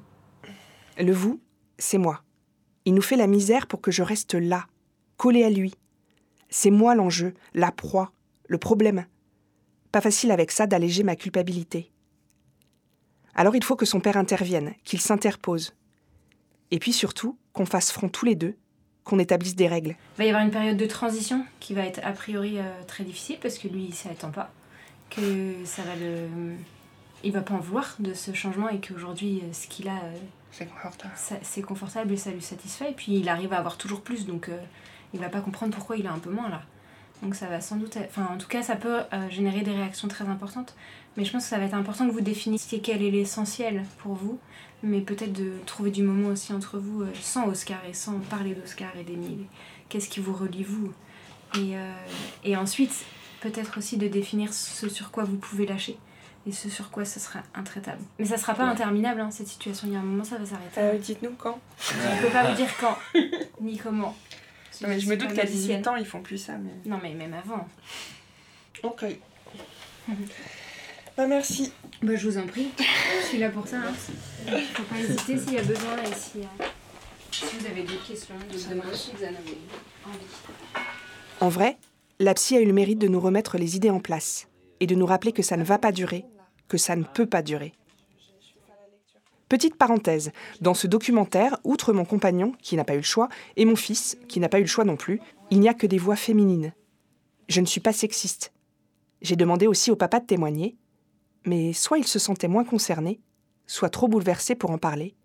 Le 0.99 1.12
vous, 1.12 1.41
c'est 1.79 1.99
moi. 1.99 2.23
Il 2.85 2.95
nous 2.95 3.03
fait 3.03 3.17
la 3.17 3.27
misère 3.27 3.67
pour 3.67 3.81
que 3.81 3.91
je 3.91 4.03
reste 4.03 4.35
là, 4.35 4.67
collé 5.17 5.45
à 5.45 5.51
lui. 5.51 5.75
C'est 6.51 6.71
moi 6.71 6.95
l'enjeu, 6.95 7.35
la 7.55 7.73
proie, 7.73 8.12
le 8.47 8.59
problème. 8.59 9.07
Pas 9.91 10.01
facile 10.01 10.31
avec 10.31 10.51
ça 10.51 10.67
d'alléger 10.67 11.03
ma 11.03 11.17
culpabilité. 11.17 11.91
Alors 13.35 13.57
il 13.57 13.65
faut 13.65 13.77
que 13.77 13.87
son 13.87 14.01
père 14.01 14.17
intervienne, 14.17 14.75
qu'il 14.85 15.01
s'interpose. 15.01 15.75
Et 16.71 16.79
puis 16.79 16.93
surtout, 16.93 17.38
qu'on 17.53 17.67
fasse 17.67 17.91
front 17.91 18.09
tous 18.09 18.25
les 18.25 18.35
deux, 18.35 18.57
qu'on 19.05 19.19
établisse 19.19 19.57
des 19.57 19.69
règles. 19.69 19.97
Il 20.17 20.19
va 20.19 20.25
y 20.25 20.29
avoir 20.29 20.45
une 20.45 20.51
période 20.51 20.77
de 20.77 20.87
transition 20.87 21.45
qui 21.61 21.75
va 21.75 21.85
être 21.87 22.01
a 22.05 22.12
priori 22.12 22.59
euh, 22.59 22.62
très 22.87 23.05
difficile 23.05 23.38
parce 23.41 23.59
que 23.59 23.69
lui, 23.69 23.85
il 23.85 23.95
s'y 23.95 24.09
attend 24.09 24.31
pas. 24.31 24.53
Que 25.14 25.55
ça 25.64 25.83
va 25.83 25.94
le. 25.96 26.27
Il 27.25 27.33
va 27.33 27.42
pas 27.42 27.55
en 27.55 27.59
vouloir 27.59 27.94
de 27.98 28.14
ce 28.14 28.33
changement 28.33 28.68
et 28.68 28.81
qu'aujourd'hui, 28.81 29.42
euh, 29.44 29.53
ce 29.53 29.68
qu'il 29.68 29.88
a. 29.88 29.92
euh, 29.96 30.16
C'est 30.51 30.66
confortable. 30.66 31.14
c'est 31.42 31.62
confortable 31.62 32.12
et 32.12 32.16
ça 32.16 32.31
lui 32.31 32.42
satisfait. 32.42 32.90
Et 32.90 32.94
puis 32.94 33.18
il 33.18 33.29
arrive 33.29 33.53
à 33.53 33.59
avoir 33.59 33.77
toujours 33.77 34.01
plus, 34.01 34.27
donc 34.27 34.48
euh, 34.48 34.57
il 35.14 35.20
va 35.20 35.29
pas 35.29 35.40
comprendre 35.40 35.75
pourquoi 35.75 35.96
il 35.96 36.07
a 36.07 36.12
un 36.12 36.18
peu 36.18 36.31
moins 36.31 36.48
là. 36.48 36.62
Donc 37.22 37.35
ça 37.37 37.46
va 37.46 37.61
sans 37.61 37.77
doute. 37.77 37.96
Enfin, 38.09 38.27
en 38.33 38.38
tout 38.38 38.48
cas, 38.48 38.62
ça 38.62 38.75
peut 38.75 39.01
euh, 39.12 39.31
générer 39.31 39.61
des 39.61 39.70
réactions 39.70 40.09
très 40.09 40.25
importantes. 40.25 40.75
Mais 41.16 41.25
je 41.25 41.31
pense 41.31 41.44
que 41.44 41.51
ça 41.51 41.59
va 41.59 41.66
être 41.66 41.75
important 41.75 42.07
que 42.09 42.12
vous 42.12 42.20
définissiez 42.22 42.81
quel 42.81 43.03
est 43.03 43.11
l'essentiel 43.11 43.85
pour 43.98 44.14
vous. 44.14 44.38
Mais 44.83 45.01
peut-être 45.01 45.33
de 45.33 45.53
trouver 45.66 45.92
du 45.92 46.03
moment 46.03 46.29
aussi 46.31 46.53
entre 46.53 46.79
vous, 46.79 47.03
euh, 47.03 47.12
sans 47.20 47.46
Oscar 47.46 47.79
et 47.88 47.92
sans 47.92 48.18
parler 48.18 48.55
d'Oscar 48.55 48.90
et 48.98 49.05
d'Emile. 49.05 49.44
Qu'est-ce 49.88 50.09
qui 50.09 50.18
vous 50.18 50.33
relie 50.33 50.64
vous? 50.64 50.90
Et, 51.59 51.75
et 52.44 52.57
ensuite, 52.57 53.05
peut-être 53.42 53.78
aussi 53.78 53.96
de 53.96 54.09
définir 54.09 54.52
ce 54.55 54.88
sur 54.88 55.11
quoi 55.11 55.24
vous 55.24 55.37
pouvez 55.37 55.66
lâcher. 55.66 55.98
Et 56.46 56.50
ce 56.52 56.68
sur 56.68 56.90
quoi 56.90 57.05
ce 57.05 57.20
sera 57.20 57.40
intraitable. 57.55 58.02
Mais 58.18 58.24
ça 58.24 58.37
sera 58.37 58.55
pas 58.55 58.64
Ouais. 58.64 58.70
interminable, 58.70 59.20
hein, 59.20 59.31
cette 59.31 59.46
situation. 59.46 59.87
Il 59.87 59.92
y 59.92 59.96
a 59.96 60.00
un 60.00 60.02
moment, 60.02 60.24
ça 60.24 60.38
va 60.38 60.44
s'arrêter. 60.46 60.81
Euh, 60.81 60.98
Dites-nous 60.98 61.35
quand. 61.38 61.61
Je 61.78 62.22
peux 62.22 62.33
pas 62.33 62.50
vous 62.50 62.57
dire 62.57 62.70
quand, 62.81 62.96
ni 63.61 63.78
comment. 63.78 64.16
Non, 64.81 64.88
mais 64.88 64.98
je 64.98 65.09
me 65.09 65.16
doute 65.16 65.28
qu'à 65.35 65.44
magicienne. 65.44 65.83
18 65.83 65.88
ans, 65.88 65.96
ils 65.96 66.07
font 66.07 66.20
plus 66.22 66.38
ça. 66.38 66.55
Mais... 66.55 66.72
Non, 66.85 66.98
mais 67.00 67.14
même 67.14 67.35
avant. 67.35 67.68
Ok. 68.83 69.05
bah, 71.16 71.26
merci. 71.28 71.72
Bah, 72.02 72.16
je 72.16 72.28
vous 72.28 72.38
en 72.38 72.46
prie. 72.46 72.70
Je 73.20 73.26
suis 73.28 73.38
là 73.38 73.50
pour 73.50 73.68
ça. 73.68 73.76
Hein. 73.76 73.92
Faut 74.74 74.83
pas 74.83 74.98
hésiter 74.98 75.38
s'il 75.38 75.52
y 75.55 75.59
a 75.59 75.62
besoin 75.62 75.96
et 76.02 76.12
si, 76.14 76.38
euh, 76.40 76.64
si 77.31 77.44
vous 77.61 77.66
avez 77.66 77.83
d'autres 77.83 78.07
questions, 78.09 78.35
d'autres 78.50 78.68
demandes, 78.68 78.94
si 78.94 79.12
vous 79.12 79.22
en 79.22 79.28
avez 79.28 79.59
envie. 80.07 80.85
En 81.40 81.48
vrai, 81.48 81.76
la 82.23 82.35
psy 82.35 82.57
a 82.57 82.61
eu 82.61 82.67
le 82.67 82.73
mérite 82.73 83.01
de 83.01 83.09
nous 83.09 83.19
remettre 83.19 83.59
les 83.59 83.75
idées 83.75 83.91
en 83.91 83.99
place 83.99 84.47
et 84.79 84.87
de 84.87 84.95
nous 84.95 85.07
rappeler 85.07 85.33
que 85.33 85.43
ça 85.43 85.57
ne 85.57 85.65
va 85.65 85.79
pas 85.79 85.91
durer, 85.91 86.25
que 86.69 86.79
ça 86.79 86.95
ne 86.95 87.03
peut 87.03 87.27
pas 87.27 87.43
durer. 87.43 87.73
Petite 89.49 89.75
parenthèse, 89.75 90.31
dans 90.61 90.73
ce 90.73 90.87
documentaire, 90.87 91.59
outre 91.65 91.93
mon 91.93 92.05
compagnon, 92.05 92.53
qui 92.63 92.77
n'a 92.77 92.85
pas 92.85 92.95
eu 92.95 92.99
le 92.99 93.03
choix, 93.03 93.29
et 93.57 93.65
mon 93.65 93.75
fils, 93.75 94.17
qui 94.29 94.39
n'a 94.39 94.49
pas 94.49 94.61
eu 94.61 94.63
le 94.63 94.69
choix 94.69 94.85
non 94.85 94.97
plus, 94.97 95.21
il 95.51 95.59
n'y 95.59 95.69
a 95.69 95.75
que 95.75 95.87
des 95.87 95.99
voix 95.99 96.15
féminines. 96.15 96.73
Je 97.49 97.61
ne 97.61 97.67
suis 97.67 97.81
pas 97.81 97.93
sexiste. 97.93 98.53
J'ai 99.21 99.37
demandé 99.37 99.67
aussi 99.67 99.91
au 99.91 99.97
papa 99.97 100.21
de 100.21 100.27
témoigner, 100.27 100.77
mais 101.45 101.73
soit 101.73 101.99
ils 101.99 102.07
se 102.07 102.21
sentaient 102.21 102.49
moins 102.49 102.65
concernés, 102.65 103.21
soit 103.67 103.91
trop 103.91 104.07
bouleversés 104.07 104.55
pour 104.55 104.71
en 104.71 104.79
parler. 104.79 105.17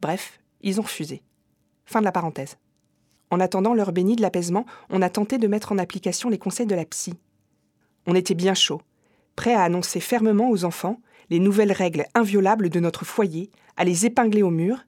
Bref, 0.00 0.40
ils 0.62 0.80
ont 0.80 0.84
refusé. 0.84 1.22
Fin 1.84 2.00
de 2.00 2.06
la 2.06 2.12
parenthèse. 2.12 2.56
En 3.30 3.40
attendant 3.40 3.74
l'heure 3.74 3.92
bénie 3.92 4.16
de 4.16 4.22
l'apaisement, 4.22 4.64
on 4.90 5.02
a 5.02 5.10
tenté 5.10 5.38
de 5.38 5.46
mettre 5.46 5.72
en 5.72 5.78
application 5.78 6.28
les 6.28 6.38
conseils 6.38 6.66
de 6.66 6.74
la 6.74 6.84
psy. 6.84 7.14
On 8.06 8.14
était 8.14 8.34
bien 8.34 8.54
chaud, 8.54 8.80
prêt 9.36 9.54
à 9.54 9.62
annoncer 9.62 10.00
fermement 10.00 10.50
aux 10.50 10.64
enfants 10.64 11.00
les 11.30 11.38
nouvelles 11.38 11.72
règles 11.72 12.06
inviolables 12.14 12.70
de 12.70 12.80
notre 12.80 13.04
foyer, 13.04 13.50
à 13.76 13.84
les 13.84 14.06
épingler 14.06 14.42
au 14.42 14.50
mur. 14.50 14.78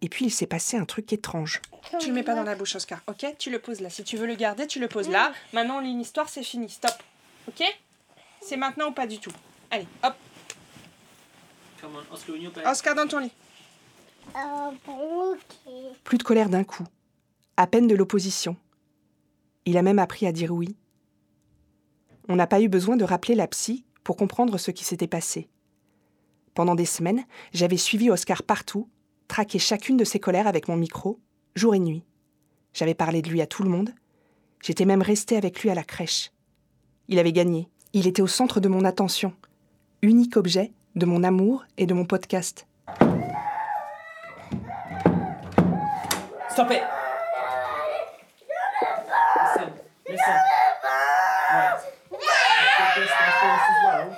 Et 0.00 0.08
puis 0.08 0.26
il 0.26 0.30
s'est 0.30 0.46
passé 0.46 0.76
un 0.76 0.84
truc 0.84 1.12
étrange. 1.12 1.60
Tu 1.98 2.08
le 2.08 2.14
mets 2.14 2.22
pas 2.22 2.34
dans 2.34 2.44
la 2.44 2.54
bouche, 2.54 2.76
Oscar, 2.76 3.00
ok? 3.08 3.34
Tu 3.38 3.50
le 3.50 3.58
poses 3.58 3.80
là. 3.80 3.90
Si 3.90 4.04
tu 4.04 4.16
veux 4.16 4.26
le 4.26 4.34
garder, 4.34 4.66
tu 4.66 4.78
le 4.78 4.86
poses 4.88 5.08
là. 5.08 5.32
Maintenant, 5.52 5.78
on 5.78 5.80
lit 5.80 5.90
une 5.90 6.00
histoire, 6.00 6.28
c'est 6.28 6.42
fini. 6.42 6.68
Stop. 6.68 6.92
Ok? 7.48 7.64
C'est 8.42 8.56
maintenant 8.56 8.90
ou 8.90 8.92
pas 8.92 9.06
du 9.06 9.18
tout? 9.18 9.32
Allez, 9.70 9.86
hop. 10.04 10.14
Oscar, 12.64 12.94
dans 12.94 13.06
ton 13.06 13.18
lit. 13.18 13.32
Plus 16.04 16.18
de 16.18 16.22
colère 16.22 16.48
d'un 16.48 16.64
coup, 16.64 16.84
à 17.56 17.66
peine 17.66 17.86
de 17.86 17.94
l'opposition. 17.94 18.56
Il 19.64 19.78
a 19.78 19.82
même 19.82 19.98
appris 19.98 20.26
à 20.26 20.32
dire 20.32 20.52
oui. 20.52 20.76
On 22.28 22.36
n'a 22.36 22.46
pas 22.46 22.60
eu 22.60 22.68
besoin 22.68 22.96
de 22.96 23.04
rappeler 23.04 23.34
la 23.34 23.46
psy 23.46 23.84
pour 24.04 24.16
comprendre 24.16 24.58
ce 24.58 24.70
qui 24.70 24.84
s'était 24.84 25.06
passé. 25.06 25.48
Pendant 26.54 26.74
des 26.74 26.84
semaines, 26.84 27.24
j'avais 27.52 27.76
suivi 27.76 28.10
Oscar 28.10 28.42
partout, 28.42 28.88
traqué 29.28 29.58
chacune 29.58 29.96
de 29.96 30.04
ses 30.04 30.20
colères 30.20 30.46
avec 30.46 30.68
mon 30.68 30.76
micro, 30.76 31.20
jour 31.54 31.74
et 31.74 31.78
nuit. 31.78 32.04
J'avais 32.72 32.94
parlé 32.94 33.22
de 33.22 33.30
lui 33.30 33.40
à 33.40 33.46
tout 33.46 33.62
le 33.62 33.70
monde. 33.70 33.94
J'étais 34.62 34.84
même 34.84 35.02
restée 35.02 35.36
avec 35.36 35.60
lui 35.60 35.70
à 35.70 35.74
la 35.74 35.84
crèche. 35.84 36.32
Il 37.08 37.18
avait 37.18 37.32
gagné. 37.32 37.68
Il 37.92 38.06
était 38.06 38.22
au 38.22 38.26
centre 38.26 38.60
de 38.60 38.68
mon 38.68 38.84
attention. 38.84 39.32
Unique 40.02 40.36
objet 40.36 40.72
de 40.94 41.06
mon 41.06 41.22
amour 41.24 41.64
et 41.78 41.86
de 41.86 41.94
mon 41.94 42.04
podcast. 42.04 42.66
Listen. 50.26 50.42
Right. 51.52 51.80
Got 52.78 52.94
this 52.94 53.08
downstairs 53.08 53.60
as 53.70 53.78
well. 53.84 54.16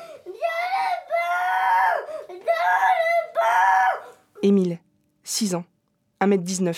Émile, 4.42 4.78
6 5.24 5.54
ans, 5.56 5.64
1m19. 6.20 6.76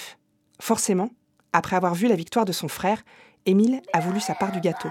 Forcément, 0.60 1.10
après 1.52 1.76
avoir 1.76 1.94
vu 1.94 2.08
la 2.08 2.16
victoire 2.16 2.44
de 2.44 2.52
son 2.52 2.68
frère, 2.68 3.02
Émile 3.46 3.82
a 3.92 4.00
voulu 4.00 4.20
sa 4.20 4.34
part 4.34 4.50
du 4.50 4.60
gâteau. 4.60 4.90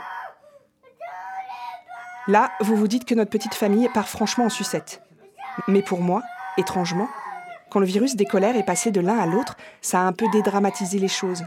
Là, 2.27 2.51
vous 2.61 2.75
vous 2.75 2.87
dites 2.87 3.05
que 3.05 3.15
notre 3.15 3.31
petite 3.31 3.55
famille 3.55 3.89
part 3.89 4.07
franchement 4.07 4.45
en 4.45 4.49
sucette. 4.49 5.01
Mais 5.67 5.81
pour 5.81 6.01
moi, 6.01 6.21
étrangement, 6.57 7.09
quand 7.71 7.79
le 7.79 7.87
virus 7.87 8.15
des 8.15 8.25
colères 8.25 8.55
est 8.55 8.63
passé 8.63 8.91
de 8.91 9.01
l'un 9.01 9.17
à 9.17 9.25
l'autre, 9.25 9.57
ça 9.81 9.99
a 9.99 10.03
un 10.03 10.13
peu 10.13 10.27
dédramatisé 10.31 10.99
les 10.99 11.07
choses. 11.07 11.43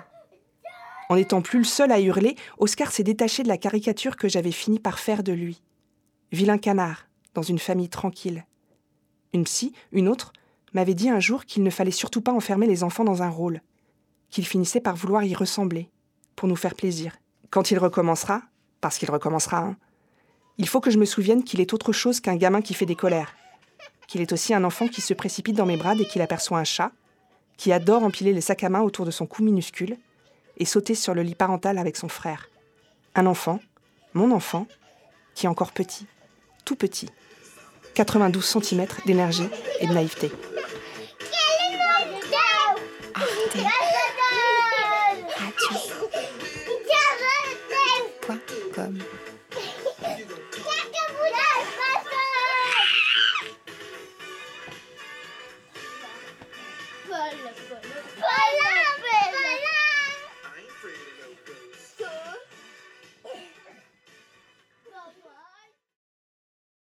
En 1.12 1.16
n'étant 1.16 1.42
plus 1.42 1.59
le 1.59 1.66
seul 1.66 1.92
à 1.92 2.01
hurler, 2.01 2.37
Oscar 2.57 2.90
s'est 2.90 3.03
détaché 3.03 3.42
de 3.42 3.48
la 3.48 3.59
caricature 3.59 4.16
que 4.16 4.31
j'avais 4.31 4.51
fini 4.51 4.79
par 4.79 4.98
faire 4.98 5.22
de 5.22 5.33
lui. 5.33 5.61
Vilain 6.31 6.57
canard, 6.57 7.07
dans 7.35 7.42
une 7.42 7.59
famille 7.59 7.90
tranquille. 7.90 8.46
Une 9.35 9.44
psy, 9.44 9.75
une 9.92 10.09
autre, 10.09 10.33
m'avait 10.72 10.94
dit 10.94 11.11
un 11.11 11.20
jour 11.20 11.44
qu'il 11.44 11.64
ne 11.64 11.68
fallait 11.68 11.90
surtout 11.90 12.22
pas 12.22 12.33
enfermer 12.33 12.66
les 12.66 12.83
enfants 12.83 13.05
dans 13.05 13.22
un 13.22 13.29
rôle, 13.29 13.61
qu'il 14.31 14.46
finissait 14.46 14.81
par 14.81 14.96
vouloir 14.96 15.22
y 15.22 15.35
ressembler, 15.35 15.90
pour 16.35 16.48
nous 16.48 16.57
faire 16.57 16.75
plaisir. 16.75 17.18
Quand 17.51 17.70
il 17.70 17.79
recommencera, 17.79 18.40
parce 18.81 18.96
qu'il 18.96 19.11
recommencera, 19.11 19.75
il 20.57 20.66
faut 20.66 20.81
que 20.81 20.90
je 20.90 20.96
me 20.96 21.05
souvienne 21.05 21.44
qu'il 21.44 21.61
est 21.61 21.75
autre 21.75 21.92
chose 21.92 22.20
qu'un 22.20 22.37
gamin 22.37 22.62
qui 22.62 22.72
fait 22.72 22.87
des 22.87 22.96
colères, 22.96 23.35
qu'il 24.09 24.22
est 24.22 24.33
aussi 24.33 24.55
un 24.55 24.64
enfant 24.64 24.88
qui 24.88 25.03
se 25.03 25.12
précipite 25.12 25.57
dans 25.57 25.66
mes 25.66 25.77
bras 25.77 25.94
dès 25.94 26.07
qu'il 26.07 26.22
aperçoit 26.22 26.59
un 26.59 26.64
chat, 26.64 26.90
qui 27.59 27.70
adore 27.70 28.03
empiler 28.03 28.33
les 28.33 28.40
sacs 28.40 28.64
à 28.64 28.70
main 28.70 28.81
autour 28.81 29.05
de 29.05 29.11
son 29.11 29.27
cou 29.27 29.42
minuscule 29.42 29.98
et 30.57 30.65
sauter 30.65 30.95
sur 30.95 31.15
le 31.15 31.23
lit 31.23 31.35
parental 31.35 31.79
avec 31.79 31.97
son 31.97 32.09
frère. 32.09 32.49
Un 33.15 33.27
enfant, 33.27 33.61
mon 34.15 34.31
enfant, 34.31 34.67
qui 35.35 35.47
est 35.47 35.49
encore 35.49 35.73
petit, 35.73 36.07
tout 36.65 36.77
petit. 36.77 37.09
92 37.95 38.45
cm 38.45 38.87
d'énergie 39.07 39.49
et 39.81 39.87
de 39.87 39.93
naïveté. 39.93 40.33